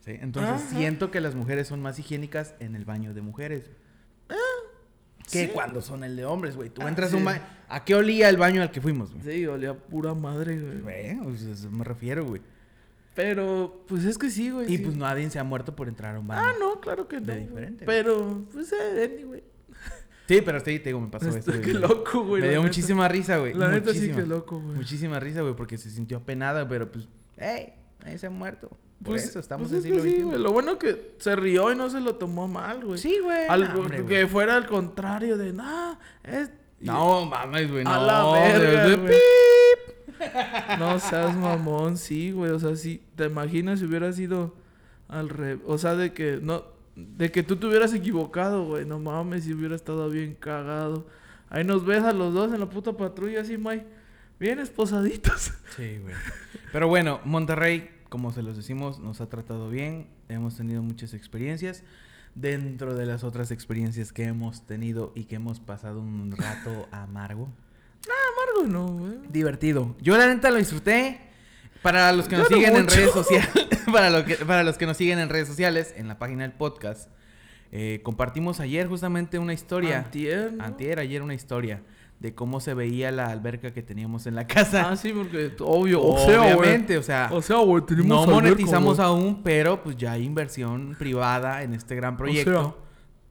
[0.00, 0.12] ¿Sí?
[0.20, 0.76] Entonces Ajá.
[0.78, 3.70] siento que las mujeres son más higiénicas en el baño de mujeres.
[5.30, 5.50] Que sí.
[5.52, 6.70] cuando son el de hombres, güey.
[6.70, 7.16] Tú Ah, entras sí.
[7.16, 7.42] a un baño.
[7.68, 9.24] ¿A qué olía el baño al que fuimos, güey?
[9.38, 10.80] Sí, olía pura madre, güey.
[10.80, 12.40] Güey, pues, eso me refiero, güey.
[13.14, 14.72] Pero, pues es que sí, güey.
[14.72, 14.82] Y sí.
[14.84, 16.42] pues nadie se ha muerto por entrar a un baño.
[16.44, 17.26] Ah, no, claro que no.
[17.26, 17.96] De diferente, güey.
[18.02, 19.42] Pero, pues, eh, anyway.
[20.28, 21.52] Sí, pero sí, te digo, me pasó Este, esto.
[21.62, 22.42] qué loco, güey.
[22.42, 22.66] Me dio neta.
[22.68, 23.54] muchísima risa, güey.
[23.54, 24.76] La neta sí que loco, güey.
[24.76, 27.08] Muchísima risa, güey, porque se sintió apenada, pero pues,
[27.38, 27.72] ¡ey!
[28.04, 28.70] Nadie se ha muerto.
[28.98, 30.38] Por Pues, eso estamos pues es que sí, güey.
[30.38, 32.98] Lo bueno que se rió y no se lo tomó mal, güey.
[32.98, 33.46] Sí, güey.
[33.48, 34.26] Al- no, hombre, que güey.
[34.26, 36.50] fuera al contrario de, nah, es...
[36.80, 37.82] No, mames, güey.
[37.86, 39.14] A no, la verga, de- de- güey.
[40.78, 42.50] No seas mamón, sí, güey.
[42.50, 44.54] O sea, sí, te imaginas si hubiera sido
[45.08, 45.60] al revés.
[45.66, 48.84] O sea, de que no, de que tú te hubieras equivocado, güey.
[48.86, 51.06] No mames, si hubiera estado bien cagado.
[51.50, 53.86] Ahí nos ves a los dos en la puta patrulla, así, May.
[54.40, 55.52] Bien esposaditos.
[55.76, 56.14] Sí, güey.
[56.72, 60.08] Pero bueno, Monterrey, como se los decimos, nos ha tratado bien.
[60.28, 61.82] Hemos tenido muchas experiencias.
[62.34, 67.48] Dentro de las otras experiencias que hemos tenido y que hemos pasado un rato amargo.
[68.04, 69.18] Amargo, no, güey.
[69.30, 69.96] Divertido.
[70.00, 71.20] Yo la neta lo disfruté.
[71.82, 72.96] Para los que nos no siguen en mucho.
[72.96, 73.50] redes sociales,
[73.92, 76.52] para, lo que- para los que nos siguen en redes sociales, en la página del
[76.52, 77.10] podcast,
[77.70, 79.98] eh, compartimos ayer justamente una historia.
[79.98, 80.64] Antier, ¿no?
[80.64, 81.82] Antier, ayer una historia
[82.20, 84.88] de cómo se veía la alberca que teníamos en la casa.
[84.90, 86.02] Ah, sí, porque obvio.
[86.02, 86.42] O sea.
[86.42, 89.08] Obviamente, o sea, O sea, güey, tenemos no alberca, monetizamos güey.
[89.08, 92.78] aún, pero pues ya hay inversión privada en este gran proyecto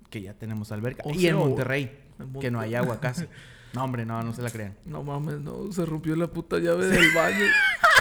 [0.09, 1.03] que ya tenemos alberca.
[1.05, 3.25] o y sea, en Monterrey, en que no hay agua casi.
[3.73, 4.73] No, hombre, no, no se la crean.
[4.85, 5.69] No mames, no.
[5.69, 7.35] Se rompió la puta llave del baño.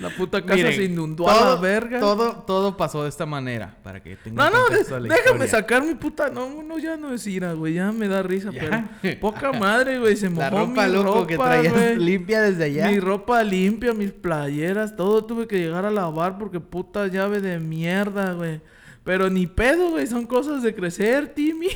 [0.00, 2.00] La puta casa Miren, se inundó a la verga.
[2.00, 5.94] Todo, todo pasó de esta manera, para que tengan No, no, de- déjame sacar mi
[5.94, 6.30] puta.
[6.30, 7.74] No, no, ya no es ira, güey.
[7.74, 8.88] Ya me da risa, Ya.
[9.02, 9.18] pero.
[9.20, 10.16] Poca madre, güey.
[10.16, 11.96] Se mojó La ropa mi loco ropa, que traías güey.
[12.04, 12.90] limpia desde allá.
[12.90, 17.58] Mi ropa limpia, mis playeras, todo tuve que llegar a lavar porque puta llave de
[17.60, 18.60] mierda, güey.
[19.04, 20.06] Pero ni pedo, güey.
[20.06, 21.68] Son cosas de crecer, Timmy.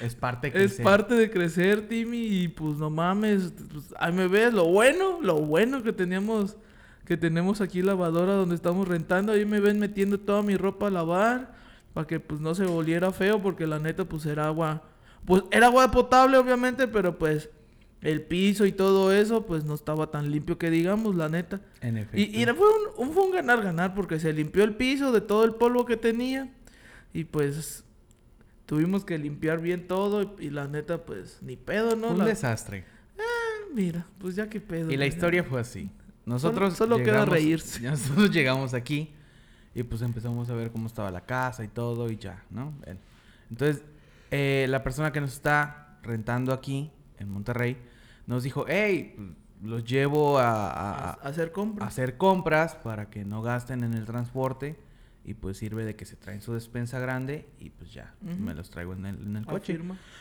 [0.00, 0.84] Es parte de Es crecer.
[0.84, 5.36] parte de crecer, Timmy, y pues no mames, pues, ahí me ves, lo bueno, lo
[5.40, 6.56] bueno que teníamos,
[7.04, 10.90] que tenemos aquí lavadora donde estamos rentando, ahí me ven metiendo toda mi ropa a
[10.90, 11.54] lavar,
[11.92, 14.82] para que pues no se volviera feo, porque la neta pues era agua,
[15.26, 17.50] pues era agua potable obviamente, pero pues
[18.00, 21.60] el piso y todo eso pues no estaba tan limpio que digamos, la neta.
[21.80, 22.18] En efecto.
[22.18, 25.44] Y, y fue, un, un- fue un ganar-ganar porque se limpió el piso de todo
[25.44, 26.50] el polvo que tenía
[27.12, 27.84] y pues
[28.66, 32.08] tuvimos que limpiar bien todo y, y la neta pues ni pedo, ¿no?
[32.08, 32.84] Un La- desastre.
[33.74, 34.90] mira, pues ya que pedo.
[34.90, 35.90] Y la historia fue así.
[36.26, 37.80] Nosotros solo queda llegamos- reírse.
[37.90, 39.12] Nosotros llegamos aquí
[39.74, 42.72] y pues empezamos a ver cómo estaba la casa y todo y ya, ¿no?
[43.50, 43.82] Entonces,
[44.30, 47.76] eh, la persona que nos está rentando aquí en Monterrey
[48.26, 49.16] nos dijo, hey,
[49.62, 51.88] los llevo a, a- A, a hacer a compras.
[51.88, 54.76] hacer compras para que no gasten en el transporte
[55.24, 58.68] y pues sirve de que se traen su despensa grande y pues ya, me los
[58.68, 59.72] traigo en el, en el coche.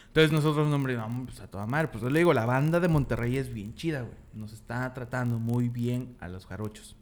[0.08, 1.89] Entonces nosotros, no, hombre, vamos pues, a toda madre.
[1.89, 4.16] Pues yo le digo, la banda de Monterrey es bien chida, güey.
[4.34, 6.96] Nos está tratando muy bien a los jarochos.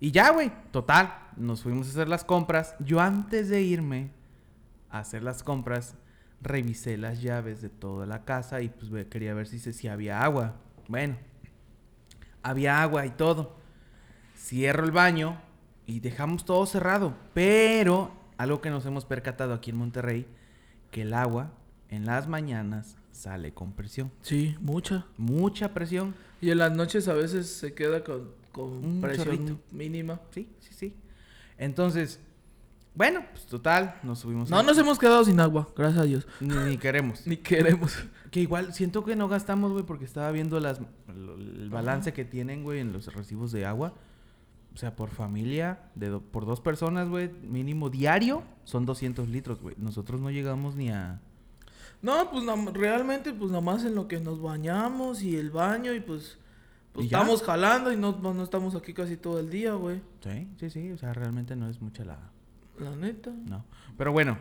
[0.00, 2.74] Y ya, güey, total, nos fuimos a hacer las compras.
[2.80, 4.10] Yo antes de irme
[4.90, 5.94] a hacer las compras,
[6.40, 10.22] revisé las llaves de toda la casa y pues quería ver si, se, si había
[10.22, 10.56] agua.
[10.88, 11.16] Bueno,
[12.42, 13.56] había agua y todo.
[14.36, 15.40] Cierro el baño
[15.88, 17.14] y dejamos todo cerrado.
[17.34, 20.26] Pero algo que nos hemos percatado aquí en Monterrey,
[20.92, 21.50] que el agua
[21.88, 24.12] en las mañanas sale con presión.
[24.22, 25.06] Sí, mucha.
[25.16, 26.14] Mucha presión.
[26.40, 29.58] Y en las noches a veces se queda con, con Un presión chorrito.
[29.72, 30.20] mínima.
[30.30, 30.94] Sí, sí, sí.
[31.56, 32.20] Entonces,
[32.94, 34.50] bueno, pues total, nos subimos.
[34.50, 36.28] No a- nos hemos quedado sin agua, gracias a Dios.
[36.40, 37.22] Ni, ni queremos.
[37.26, 37.96] Ni queremos.
[38.30, 42.62] Que igual siento que no gastamos, güey, porque estaba viendo las, el balance que tienen,
[42.62, 43.94] güey, en los recibos de agua.
[44.78, 49.60] O sea, por familia, de do- por dos personas, güey, mínimo diario, son 200 litros,
[49.60, 49.74] güey.
[49.76, 51.20] Nosotros no llegamos ni a...
[52.00, 55.98] No, pues realmente, pues nada más en lo que nos bañamos y el baño y
[55.98, 56.38] pues,
[56.92, 60.00] pues estamos jalando y no, no, no estamos aquí casi todo el día, güey.
[60.22, 62.30] Sí, sí, sí, o sea, realmente no es mucha la...
[62.78, 63.32] La neta.
[63.46, 63.64] No.
[63.96, 64.38] Pero bueno,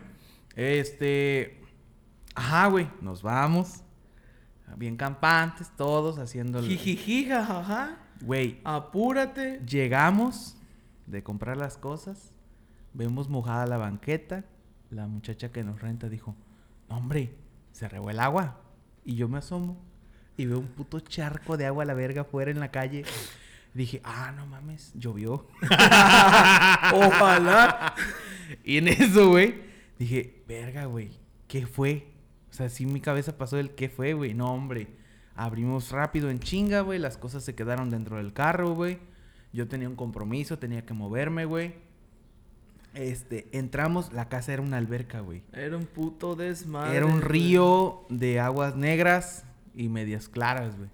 [0.56, 1.60] este...
[2.36, 3.82] Ajá, güey, nos vamos.
[4.76, 6.62] Bien campantes, todos haciendo...
[6.62, 8.04] Jijiji, jajaja.
[8.22, 9.62] Güey, Apúrate.
[9.66, 10.58] Llegamos
[11.06, 12.34] de comprar las cosas,
[12.94, 14.44] vemos mojada la banqueta,
[14.90, 16.36] la muchacha que nos renta dijo,
[16.90, 17.34] "No, hombre,
[17.72, 18.60] se regó el agua.
[19.06, 19.78] Y yo me asomo
[20.36, 23.06] y veo un puto charco de agua a la verga afuera en la calle.
[23.74, 25.48] Dije, ah, no mames, llovió.
[26.94, 27.94] Ojalá.
[28.64, 29.62] y en eso, güey,
[30.00, 31.12] dije, verga, güey,
[31.48, 32.08] ¿qué fue?
[32.50, 34.34] O sea, sí mi cabeza pasó el qué fue, güey.
[34.34, 34.88] No, hombre.
[35.38, 36.98] Abrimos rápido en chinga, güey.
[37.00, 39.00] Las cosas se quedaron dentro del carro, güey.
[39.54, 41.76] Yo tenía un compromiso, tenía que moverme, güey.
[42.96, 45.44] Este, entramos, la casa era una alberca, güey.
[45.54, 46.98] Era un puto desmadre.
[46.98, 47.24] Era un güey.
[47.24, 49.46] río de aguas negras
[49.76, 50.90] y medias claras, güey.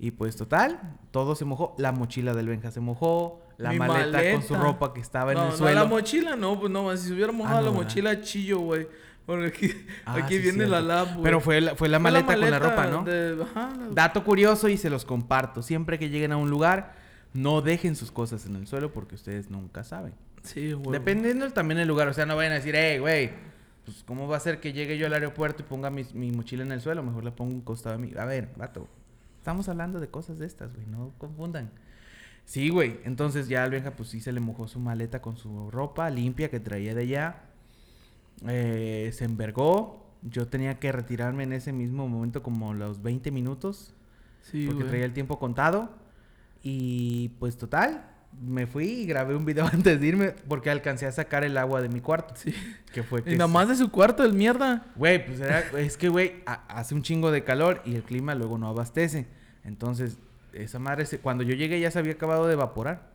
[0.00, 1.74] Y pues total, todo se mojó.
[1.78, 3.42] La mochila del Benja se mojó.
[3.56, 5.80] La maleta, con su ropa que estaba en no, el no, suelo.
[5.80, 8.88] la mochila no, pues no, si se hubiera mojado Ah, no, la mochila chillo, güey.
[9.30, 11.22] Porque aquí, Ah, aquí sí, viene la lab, güey.
[11.22, 13.04] Pero fue la, fue la Fue maleta, con la ropa, ¿no?
[13.04, 15.62] de- ajá, la- Dato curioso y se los comparto.
[15.62, 16.94] Siempre que lleguen a un lugar,
[17.32, 20.14] no dejen sus cosas en el suelo porque ustedes nunca saben.
[20.42, 20.92] Sí, güey.
[20.98, 22.08] Dependiendo también del lugar.
[22.08, 23.30] O sea, no vayan a decir, hey, güey,
[23.84, 26.62] pues ¿cómo va a ser que llegue yo al aeropuerto y ponga mi, mi mochila
[26.62, 27.02] en el suelo?
[27.02, 28.12] Mejor la pongo un costado de mí.
[28.18, 28.88] A ver, vato.
[29.38, 30.86] Estamos hablando de cosas de estas, güey.
[30.86, 31.70] No confundan.
[32.44, 32.98] Sí, güey.
[33.04, 36.50] Entonces ya al Benja, pues sí se le mojó su maleta con su ropa limpia
[36.50, 37.42] que traía de allá.
[38.48, 40.06] Eh, se envergó.
[40.22, 43.94] Yo tenía que retirarme en ese mismo momento como los 20 minutos.
[44.42, 44.88] Sí, porque güey.
[44.88, 45.90] traía el tiempo contado.
[46.62, 48.04] Y pues total,
[48.42, 51.80] me fui y grabé un video antes de irme porque alcancé a sacar el agua
[51.80, 52.34] de mi cuarto.
[52.36, 52.54] Sí.
[52.92, 53.32] Que fue que...
[53.32, 54.86] Y nada más de su cuarto, el mierda.
[54.96, 58.34] Güey, pues era- es que, güey, ha- hace un chingo de calor y el clima
[58.34, 59.26] luego no abastece.
[59.64, 60.18] Entonces,
[60.52, 63.09] esa madre, se- cuando yo llegué ya se había acabado de evaporar.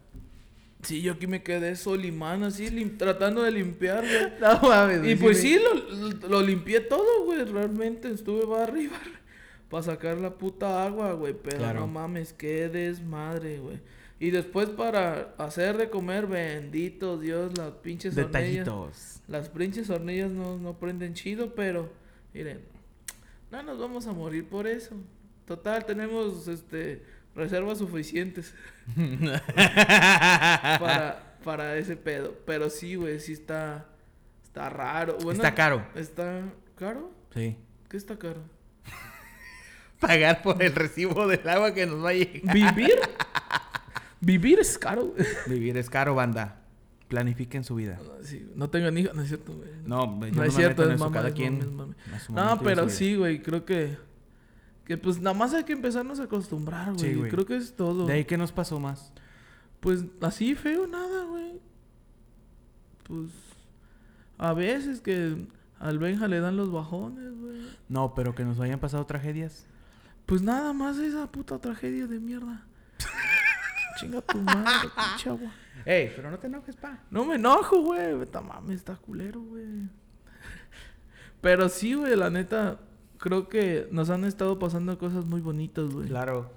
[0.85, 4.33] Sí, yo aquí me quedé solimán así, lim- tratando de limpiar, güey.
[4.39, 5.05] No mames.
[5.05, 7.43] Y pues sí, lo, lo limpié todo, güey.
[7.43, 8.95] Realmente estuve va arriba
[9.69, 11.33] para sacar la puta agua, güey.
[11.33, 11.79] Pero Claro.
[11.81, 13.79] no mames, qué desmadre, güey.
[14.19, 18.31] Y después para hacer de comer, bendito Dios, las pinches hornillas.
[18.31, 19.21] Detallitos.
[19.27, 21.91] Las pinches hornillas no, no prenden chido, pero
[22.33, 22.61] miren,
[23.51, 24.95] no nos vamos a morir por eso.
[25.45, 27.03] Total, tenemos este
[27.35, 28.53] reservas suficientes
[30.79, 32.35] para, para ese pedo.
[32.45, 33.85] Pero sí, güey, sí está,
[34.43, 35.17] está raro.
[35.21, 35.85] Bueno, Está caro.
[35.95, 36.41] ¿Está
[36.75, 37.11] caro?
[37.33, 37.57] Sí.
[37.89, 38.41] ¿Qué está caro?
[39.99, 42.53] Pagar por el recibo del agua que nos va a llegar.
[42.53, 42.95] ¿Vivir?
[44.21, 45.13] Vivir es caro.
[45.47, 46.61] Vivir es caro, banda.
[47.07, 47.99] Planifiquen su vida.
[48.23, 49.69] Sí, no tengo ni hijos, no es cierto, güey.
[49.85, 52.41] No, yo No no, es cierto, es mame, Cada es quien mame, es mame.
[52.41, 53.95] No, pero sí, güey, creo que
[54.85, 56.99] que pues nada más hay que empezarnos a acostumbrar, güey.
[56.99, 57.31] Sí, güey.
[57.31, 58.05] creo que es todo.
[58.05, 59.11] ¿De ahí qué nos pasó más?
[59.79, 61.59] Pues así feo nada, güey.
[63.03, 63.31] Pues
[64.37, 65.47] a veces que
[65.79, 67.61] al Benja le dan los bajones, güey.
[67.89, 69.65] No, pero que nos hayan pasado tragedias.
[70.25, 72.65] Pues nada más esa puta tragedia de mierda.
[73.99, 75.51] Chinga tu madre, pinche agua.
[75.85, 76.99] Ey, pero no te enojes, pa.
[77.11, 78.17] No me enojo, güey.
[78.17, 79.87] Vete mames, está culero, güey.
[81.41, 82.79] Pero sí, güey, la neta,
[83.25, 86.07] creo que nos han estado pasando cosas muy bonitas, güey.
[86.07, 86.51] Claro.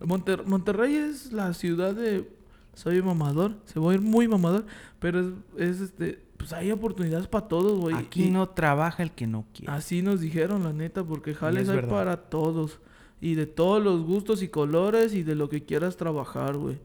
[0.00, 2.30] Monter- Monterrey es la ciudad de...
[2.74, 4.64] Soy mamador, se voy a ir muy mamador,
[5.00, 6.20] pero es, es, este...
[6.36, 7.94] pues hay oportunidades para todos, güey.
[7.96, 9.72] Aquí Y no trabaja el que no quiere.
[9.72, 11.90] Así nos dijeron, la neta, porque jales es hay verdad.
[11.90, 12.78] para todos.
[13.20, 16.78] Y de todos los gustos y colores y de lo que quieras trabajar, güey.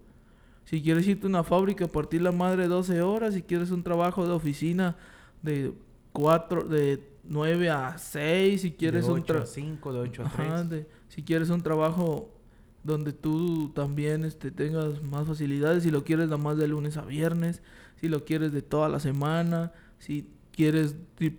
[0.65, 3.33] Si quieres irte a una fábrica, partir la madre 12 horas.
[3.35, 4.95] Si quieres un trabajo de oficina
[5.43, 5.73] de
[6.13, 8.61] 4, de 9 a 6.
[8.61, 9.51] Si quieres de un 8 a trabajo...
[9.53, 10.47] 5, de 8 a 3.
[10.49, 12.29] Ajá, de- si quieres un trabajo
[12.83, 17.01] donde tú también este, tengas más facilidades, si lo quieres nada más de lunes a
[17.03, 17.61] viernes,
[17.95, 20.95] si lo quieres de toda la semana, si quieres,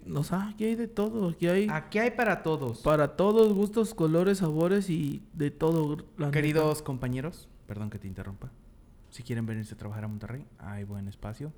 [0.07, 2.81] no sé, aquí hay de todo, aquí hay Aquí hay para todos.
[2.81, 5.97] para todos gustos, colores, sabores y de todo.
[6.17, 6.31] la neta.
[6.31, 8.51] Queridos compañeros, perdón que te interrumpa.
[9.11, 11.53] Si quieren venirse a trabajar a Monterrey, hay buen espacio.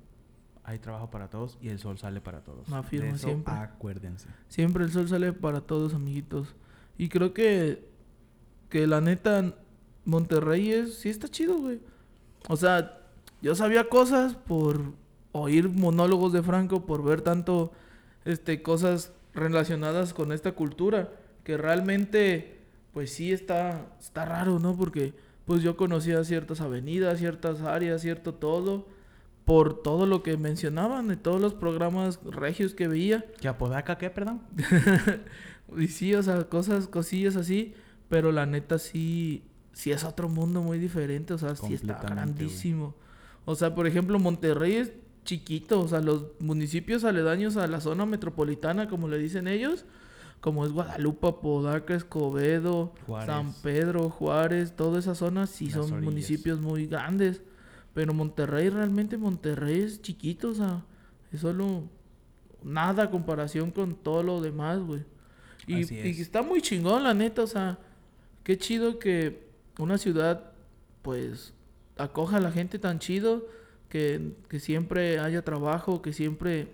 [0.65, 2.71] Hay trabajo para todos y el sol sale para todos.
[2.71, 3.53] Afirmo De eso siempre.
[3.53, 4.29] Acuérdense.
[4.47, 6.55] Siempre el sol sale para todos, amiguitos.
[6.97, 7.85] Y creo que,
[8.69, 9.55] que la neta,
[10.05, 11.81] Monterrey es, sí está chido, güey.
[12.47, 12.99] O sea,
[13.41, 14.93] yo sabía cosas por
[15.33, 17.73] oír monólogos de Franco, por ver tanto,
[18.23, 21.11] este, cosas relacionadas con esta cultura,
[21.43, 22.59] que realmente,
[22.93, 24.77] pues sí está, está raro, ¿no?
[24.77, 25.13] Porque,
[25.45, 28.87] pues yo conocía ciertas avenidas, ciertas áreas, cierto todo,
[29.45, 33.25] por todo lo que mencionaban, de todos los programas regios que veía.
[33.41, 34.41] ¿Qué apodaca qué, perdón?
[35.77, 37.73] Y sí, o sea, cosas, cosillas así,
[38.09, 42.95] pero la neta sí, sí es otro mundo muy diferente, o sea, sí está grandísimo.
[43.45, 44.91] O sea, por ejemplo, Monterrey es
[45.25, 49.85] chiquito, o sea, los municipios aledaños a la zona metropolitana, como le dicen ellos,
[50.41, 53.27] como es Guadalupe, Podaca, Escobedo, Juárez.
[53.27, 56.03] San Pedro, Juárez, toda esa zona sí Las son orillas.
[56.03, 57.41] municipios muy grandes,
[57.93, 60.83] pero Monterrey realmente Monterrey es chiquito, o sea,
[61.31, 61.83] es solo
[62.63, 65.03] nada comparación con todo lo demás, güey.
[65.67, 66.19] Y, Así y es.
[66.19, 67.79] está muy chingón, la neta, o sea,
[68.43, 70.51] qué chido que una ciudad,
[71.01, 71.53] pues,
[71.97, 73.47] acoja a la gente tan chido,
[73.89, 76.73] que, que siempre haya trabajo, que siempre,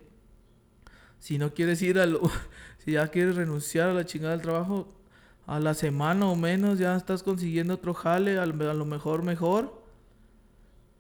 [1.20, 2.22] si no quieres ir a lo,
[2.80, 4.88] si ya quieres renunciar a la chingada del trabajo,
[5.46, 9.24] a la semana o menos ya estás consiguiendo otro jale, a lo, a lo mejor
[9.24, 9.79] mejor,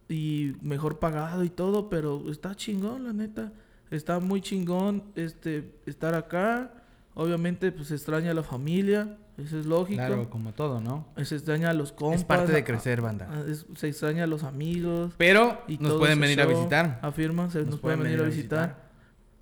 [0.10, 3.54] y mejor pagado y todo, pero está chingón, la neta.
[3.92, 6.72] Está muy chingón este estar acá.
[7.14, 9.98] Obviamente, pues se extraña a la familia, eso es lógico.
[9.98, 11.08] Claro, como todo, ¿no?
[11.24, 12.20] Se extraña a los compas.
[12.20, 13.28] es parte de crecer, banda.
[13.48, 15.14] es- se extraña a los amigos.
[15.18, 17.00] Pero Y nos pueden venir a visitar.
[17.02, 18.89] Afirma, se nos, pueden venir a visitar.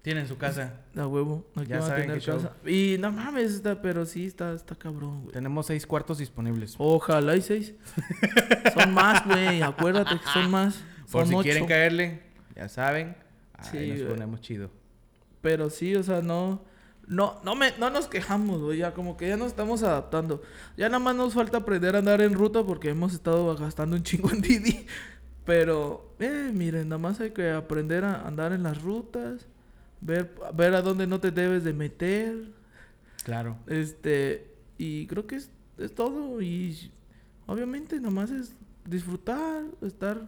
[0.07, 0.73] Tienen su casa.
[0.95, 2.37] A huevo, aquí Ya van a saben tener show.
[2.37, 2.53] casa.
[2.65, 5.33] Y no mames, está, pero sí está, está cabrón, güey.
[5.33, 6.75] Tenemos seis cuartos disponibles.
[6.77, 7.73] Ojalá y seis.
[8.73, 9.61] son más, güey.
[9.61, 10.81] Acuérdate que son más.
[11.11, 11.43] Por son si ocho.
[11.43, 12.21] quieren caerle,
[12.55, 13.17] ya saben.
[13.57, 14.13] Ahí Sí, nos güey.
[14.13, 14.69] ponemos chido.
[15.41, 16.63] Pero sí, o sea, no.
[17.05, 18.77] No, no, me, no nos quejamos, güey.
[18.77, 20.41] Ya como que ya nos estamos adaptando.
[20.77, 24.03] Ya nada más nos falta aprender a andar en ruta porque hemos estado gastando un
[24.03, 24.85] chingo en Didi.
[25.43, 29.45] Pero, eh, miren, nada más hay que aprender a andar en las rutas.
[30.01, 32.51] Ver, ver a dónde no te debes de meter.
[33.23, 33.57] Claro.
[33.67, 36.41] Este, y creo que es, es todo.
[36.41, 36.91] Y
[37.45, 38.53] obviamente nada más es
[38.85, 40.27] disfrutar, estar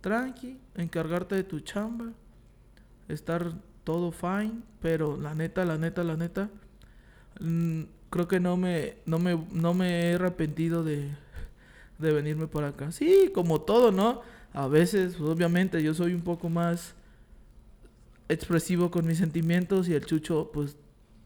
[0.00, 2.12] tranqui, encargarte de tu chamba,
[3.08, 3.52] estar
[3.84, 4.62] todo fine.
[4.80, 6.50] Pero la neta, la neta, la neta,
[7.40, 11.10] mm, creo que no me, no me, no me he arrepentido de,
[11.98, 12.92] de venirme para acá.
[12.92, 14.20] Sí, como todo, ¿no?
[14.52, 16.94] A veces, pues, obviamente, yo soy un poco más
[18.32, 20.76] expresivo con mis sentimientos y el chucho, pues,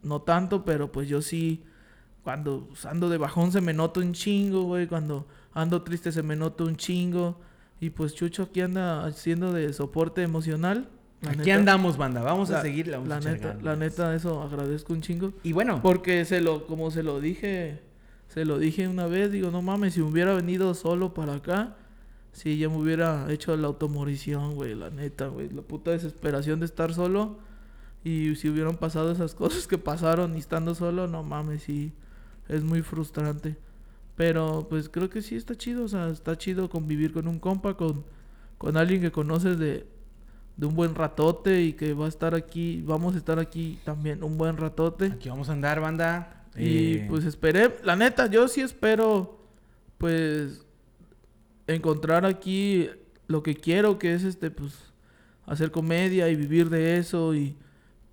[0.02, 1.64] no tanto, pero pues yo sí,
[2.22, 6.36] cuando ando de bajón se me nota un chingo, güey, cuando ando triste se me
[6.36, 7.40] nota un chingo.
[7.78, 10.88] Y pues Chucho aquí anda haciendo de soporte emocional.
[11.20, 12.22] La Aquí neta, andamos, banda.
[12.22, 12.86] Vamos a la- seguir.
[12.88, 15.32] La a echar neta, la neta, eso agradezco un chingo.
[15.42, 17.82] Y bueno, Porque se lo, como se lo dije,
[18.28, 21.76] se lo dije una vez, digo, no mames, si hubiera venido solo para acá,
[22.36, 26.66] si ya me hubiera hecho la automorición, güey, la neta, güey, la puta desesperación de
[26.66, 27.38] estar solo.
[28.04, 31.94] Y si hubieran pasado esas cosas que pasaron y estando solo, no mames, sí,
[32.50, 33.56] es muy frustrante.
[34.16, 37.74] Pero pues creo que sí está chido, o sea, está chido convivir con un compa,
[37.74, 38.04] con,
[38.58, 39.86] con alguien que conoces de,
[40.58, 44.22] de un buen ratote y que va a estar aquí, vamos a estar aquí también
[44.22, 45.06] un buen ratote.
[45.06, 46.44] aquí vamos a andar, banda.
[46.54, 49.40] Y Eh, pues esperé, la neta, yo sí espero,
[49.96, 50.65] pues,
[51.66, 52.88] encontrar aquí
[53.28, 54.74] lo que quiero, que es este, pues,
[55.46, 57.56] hacer comedia y vivir de eso y,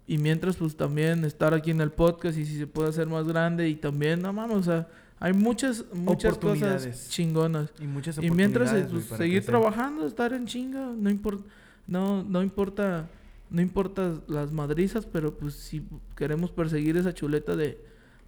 [0.07, 3.27] y mientras, pues, también estar aquí en el podcast y si se puede hacer más
[3.27, 4.87] grande y también, no mames, o sea,
[5.19, 7.09] hay muchas, muchas cosas Oportunidades.
[7.09, 7.69] chingonas.
[7.79, 11.43] y muchas Y mientras, pues, seguir trabajando, estar en chinga, no importa,
[11.87, 13.07] no, no importa,
[13.49, 15.83] no importa las madrizas, pero pues si
[16.15, 17.77] queremos perseguir esa chuleta de,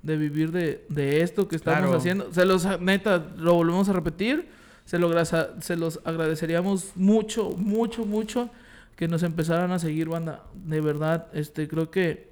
[0.03, 1.97] de vivir de, de esto que estamos Claro.
[1.97, 4.47] haciendo, se los, neta, lo volvemos a repetir,
[4.85, 4.99] se,
[5.75, 8.49] los agradeceríamos mucho, mucho, mucho
[8.95, 10.43] que nos empezaran a seguir, banda.
[10.53, 12.29] De verdad, este, creo que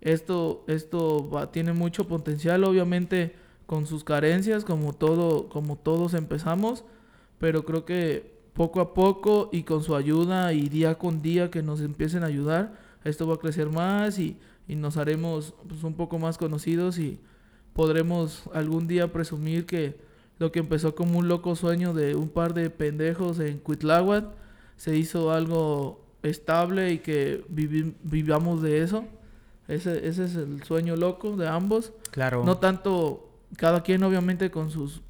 [0.00, 3.34] esto, esto va, tiene mucho potencial, obviamente
[3.66, 6.84] con sus carencias, como todo, como todos empezamos,
[7.38, 11.62] pero creo que poco a poco y con su ayuda y día con día que
[11.62, 12.74] nos empiecen a ayudar,
[13.04, 14.36] esto va a crecer más y,
[14.68, 17.20] y nos haremos pues, un poco más conocidos y
[17.72, 20.09] podremos algún día presumir que
[20.40, 24.24] lo que empezó como un loco sueño de un par de pendejos en Cuitláhuac
[24.76, 29.04] se hizo algo estable y que vivamos de eso.
[29.68, 31.92] Ese, ese es el sueño loco de ambos.
[32.10, 32.42] Claro.
[32.44, 35.02] No tanto cada quien obviamente con sus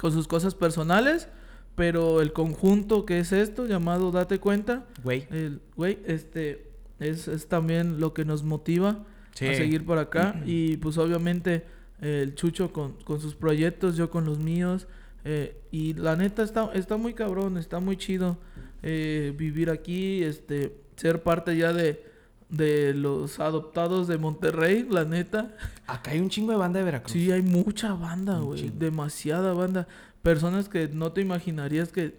[0.00, 1.28] con sus cosas personales,
[1.74, 7.48] pero el conjunto que es esto llamado date cuenta, güey, el güey este es, es
[7.48, 9.04] también lo que nos motiva
[9.34, 11.66] a seguir por acá y pues obviamente
[12.02, 14.86] el Chucho con, con, sus proyectos, yo con los míos
[15.24, 18.36] eh, y la neta está está muy cabrón, está muy chido
[18.82, 22.12] eh, vivir aquí, este ser parte ya de
[22.52, 25.56] de los adoptados de Monterrey, la neta.
[25.86, 27.12] Acá hay un chingo de banda de Veracruz.
[27.12, 28.68] Sí, hay mucha banda, güey.
[28.68, 29.88] Demasiada banda.
[30.20, 32.14] Personas que no te imaginarías que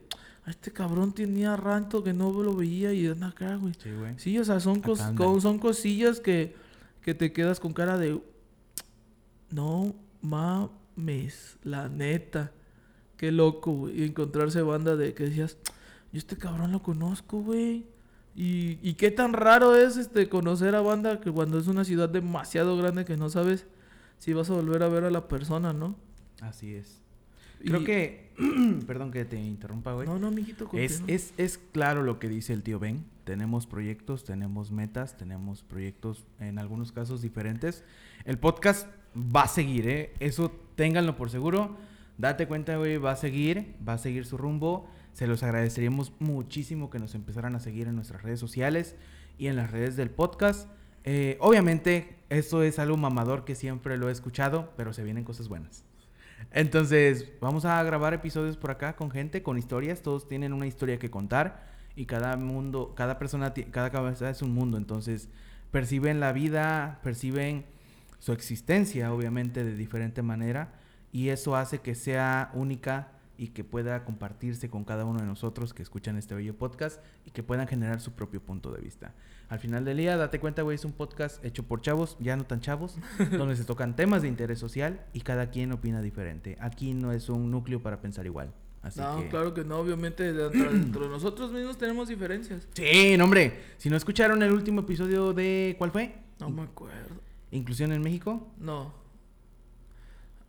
[0.47, 3.75] este cabrón tenía ranto que no lo veía y anda acá, güey.
[3.75, 4.13] Sí, güey.
[4.17, 4.81] Sí, o sea, son,
[5.39, 6.55] son cosillas que,
[7.01, 8.19] que te quedas con cara de...
[9.53, 12.51] No mames, la neta.
[13.17, 14.01] Qué loco, güey.
[14.01, 15.57] Y encontrarse banda de que decías,
[16.11, 17.85] yo este cabrón lo conozco, güey.
[18.35, 22.09] Y, y qué tan raro es este conocer a banda que cuando es una ciudad
[22.09, 23.67] demasiado grande que no sabes
[24.17, 25.95] si vas a volver a ver a la persona, ¿no?
[26.41, 26.99] Así es.
[27.63, 28.31] Creo que,
[28.87, 30.07] perdón que te interrumpa, güey.
[30.07, 30.67] No, no, mijito.
[30.73, 33.05] Es, es, es claro lo que dice el tío Ben.
[33.23, 37.83] Tenemos proyectos, tenemos metas, tenemos proyectos en algunos casos diferentes.
[38.25, 40.13] El podcast va a seguir, ¿eh?
[40.19, 41.75] Eso ténganlo por seguro.
[42.17, 44.87] Date cuenta, güey, va a seguir, va a seguir su rumbo.
[45.13, 48.95] Se los agradeceríamos muchísimo que nos empezaran a seguir en nuestras redes sociales
[49.37, 50.67] y en las redes del podcast.
[51.03, 55.47] Eh, obviamente, esto es algo mamador que siempre lo he escuchado, pero se vienen cosas
[55.49, 55.83] buenas.
[56.51, 60.01] Entonces, vamos a grabar episodios por acá con gente, con historias.
[60.01, 64.53] Todos tienen una historia que contar y cada mundo, cada persona, cada cabeza es un
[64.53, 64.77] mundo.
[64.77, 65.29] Entonces,
[65.71, 67.65] perciben la vida, perciben
[68.23, 70.71] su existencia, obviamente, de diferente manera.
[71.11, 75.73] Y eso hace que sea única y que pueda compartirse con cada uno de nosotros
[75.73, 79.13] que escuchan este bello podcast y que puedan generar su propio punto de vista.
[79.49, 82.45] Al final del día, date cuenta, güey, es un podcast hecho por chavos, ya no
[82.45, 82.95] tan chavos,
[83.31, 86.57] donde se tocan temas de interés social y cada quien opina diferente.
[86.61, 88.53] Aquí no es un núcleo para pensar igual.
[88.83, 92.69] Así no, claro que no, obviamente dentro, de nosotros mismos tenemos diferencias.
[92.71, 96.15] Sí, no, hombre, si no escucharon el último episodio de ¿cuál fue?
[96.39, 97.32] No me acuerdo.
[97.53, 98.47] ¿Inclusión en México?
[98.57, 98.91] No.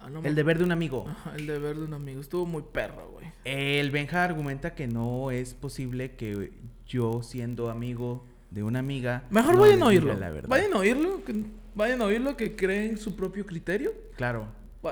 [0.00, 1.06] Ah, el deber de un amigo.
[1.36, 2.20] el deber de un amigo.
[2.20, 3.26] Estuvo muy perro, güey.
[3.44, 6.52] El Benja argumenta que no es posible que
[6.86, 9.24] yo, siendo amigo de una amiga.
[9.28, 10.16] Mejor vayan a oírlo.
[10.48, 11.22] Vayan a oírlo.
[11.24, 11.44] Que,
[11.74, 13.92] vayan a oírlo que creen su propio criterio.
[14.16, 14.46] Claro.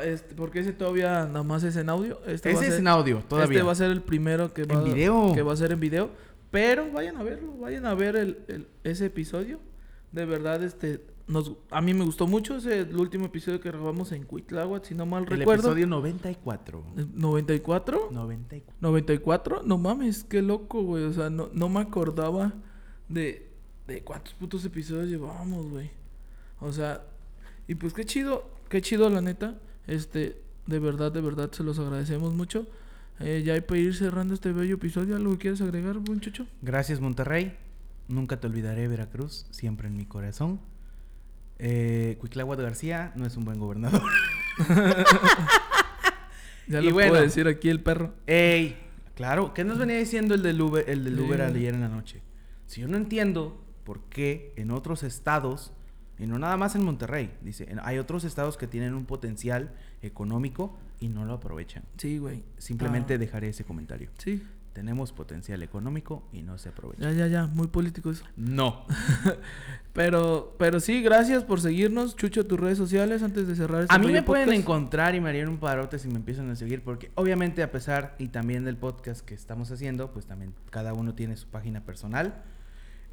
[0.05, 2.21] Este, porque ese todavía nada más es en audio.
[2.27, 3.59] Este ese es en audio, todavía.
[3.59, 5.33] Este va a ser el primero que va, ¿En video?
[5.35, 6.11] que va a ser en video.
[6.51, 9.59] Pero vayan a verlo, vayan a ver el, ese episodio.
[10.13, 11.01] De verdad, este,
[11.71, 15.07] a mí me gustó mucho ese el último episodio que grabamos en Cuitláhuac, si no
[15.07, 15.53] mal recuerdo.
[15.53, 16.85] El episodio 94.
[17.17, 18.11] ¿94?
[18.11, 18.77] 94.
[18.81, 21.05] 94, no mames, qué loco, güey.
[21.05, 22.53] O sea, no, no me acordaba
[23.09, 23.51] de,
[23.87, 25.91] de cuántos putos episodios llevábamos, güey.
[26.61, 27.05] O sea,
[27.69, 29.59] y pues qué chido, qué chido la neta.
[29.87, 32.67] Este, de verdad, de verdad se los agradecemos mucho.
[33.21, 35.17] Eh, ya hay para ir cerrando este bello episodio.
[35.17, 36.47] ¿Algo que quieres agregar, buen chucho?
[36.61, 37.57] Gracias, Monterrey.
[38.09, 40.61] Nunca te olvidaré, Veracruz, siempre en mi corazón.
[41.65, 44.03] Eh, de García no es un buen gobernador.
[46.67, 48.15] ya lo puedo decir aquí el perro.
[48.27, 48.77] Ey,
[49.15, 52.21] claro, ¿qué nos venía diciendo el del Uber, el del Uber ayer en la noche?
[52.67, 55.73] Si yo no entiendo por qué en otros estados,
[56.19, 60.77] y no nada más en Monterrey, dice, hay otros estados que tienen un potencial económico
[60.99, 61.85] y no lo aprovechan.
[61.97, 62.43] Sí, güey.
[62.59, 63.19] Simplemente ah.
[63.19, 64.11] dejaré ese comentario.
[64.19, 64.43] Sí.
[64.73, 67.03] Tenemos potencial económico y no se aprovecha.
[67.03, 68.25] Ya, ya, ya, muy político eso.
[68.37, 68.87] No.
[69.93, 72.17] pero, pero sí, gracias por seguirnos.
[72.17, 75.29] Chucho, tus redes sociales antes de cerrar este A mí me pueden encontrar y me
[75.29, 78.77] harían un parote si me empiezan a seguir, porque obviamente a pesar y también del
[78.77, 82.43] podcast que estamos haciendo, pues también cada uno tiene su página personal.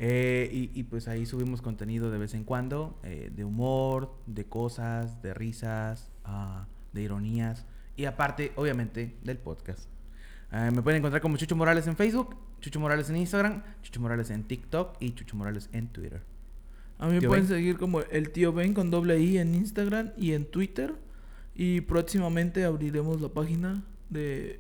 [0.02, 5.22] Eh, y, pues ahí subimos contenido de vez en cuando, eh, de humor, de cosas,
[5.22, 7.66] de risas, uh, de ironías.
[7.98, 9.90] Y aparte, obviamente, del podcast.
[10.52, 14.30] Eh, me pueden encontrar como Chucho Morales en Facebook, Chucho Morales en Instagram, Chucho Morales
[14.30, 16.22] en TikTok y Chucho Morales en Twitter.
[16.98, 20.34] A mí me pueden seguir como el tío Ben con doble I en Instagram y
[20.34, 20.96] en Twitter.
[21.56, 24.60] Y próximamente abriremos la página de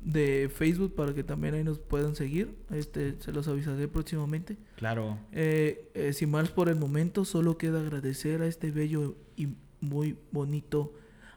[0.00, 2.56] de Facebook para que también ahí nos puedan seguir.
[2.70, 4.56] Este, se los avisaré próximamente.
[4.76, 5.18] Claro.
[5.32, 9.48] Eh, eh, sin más por el momento, solo queda agradecer a este bello y
[9.80, 10.94] muy bonito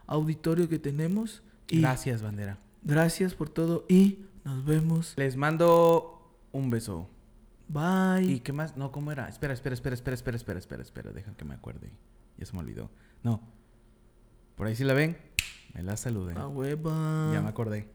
[0.08, 1.44] auditorio que tenemos.
[1.70, 2.58] Y Gracias, bandera.
[2.84, 5.14] Gracias por todo y nos vemos.
[5.16, 7.10] Les mando un beso.
[7.70, 8.30] Bye.
[8.30, 8.76] ¿Y qué más?
[8.76, 9.30] No, ¿cómo era?
[9.30, 11.12] Espera, espera, espera, espera, espera, espera, espera, espera.
[11.12, 11.92] Deja que me acuerde.
[12.38, 12.90] Ya se me olvidó.
[13.24, 13.42] No.
[14.56, 15.18] Por ahí sí la ven.
[15.74, 16.38] Me la saluden.
[16.38, 17.32] A hueva.
[17.34, 17.88] Ya me acordé.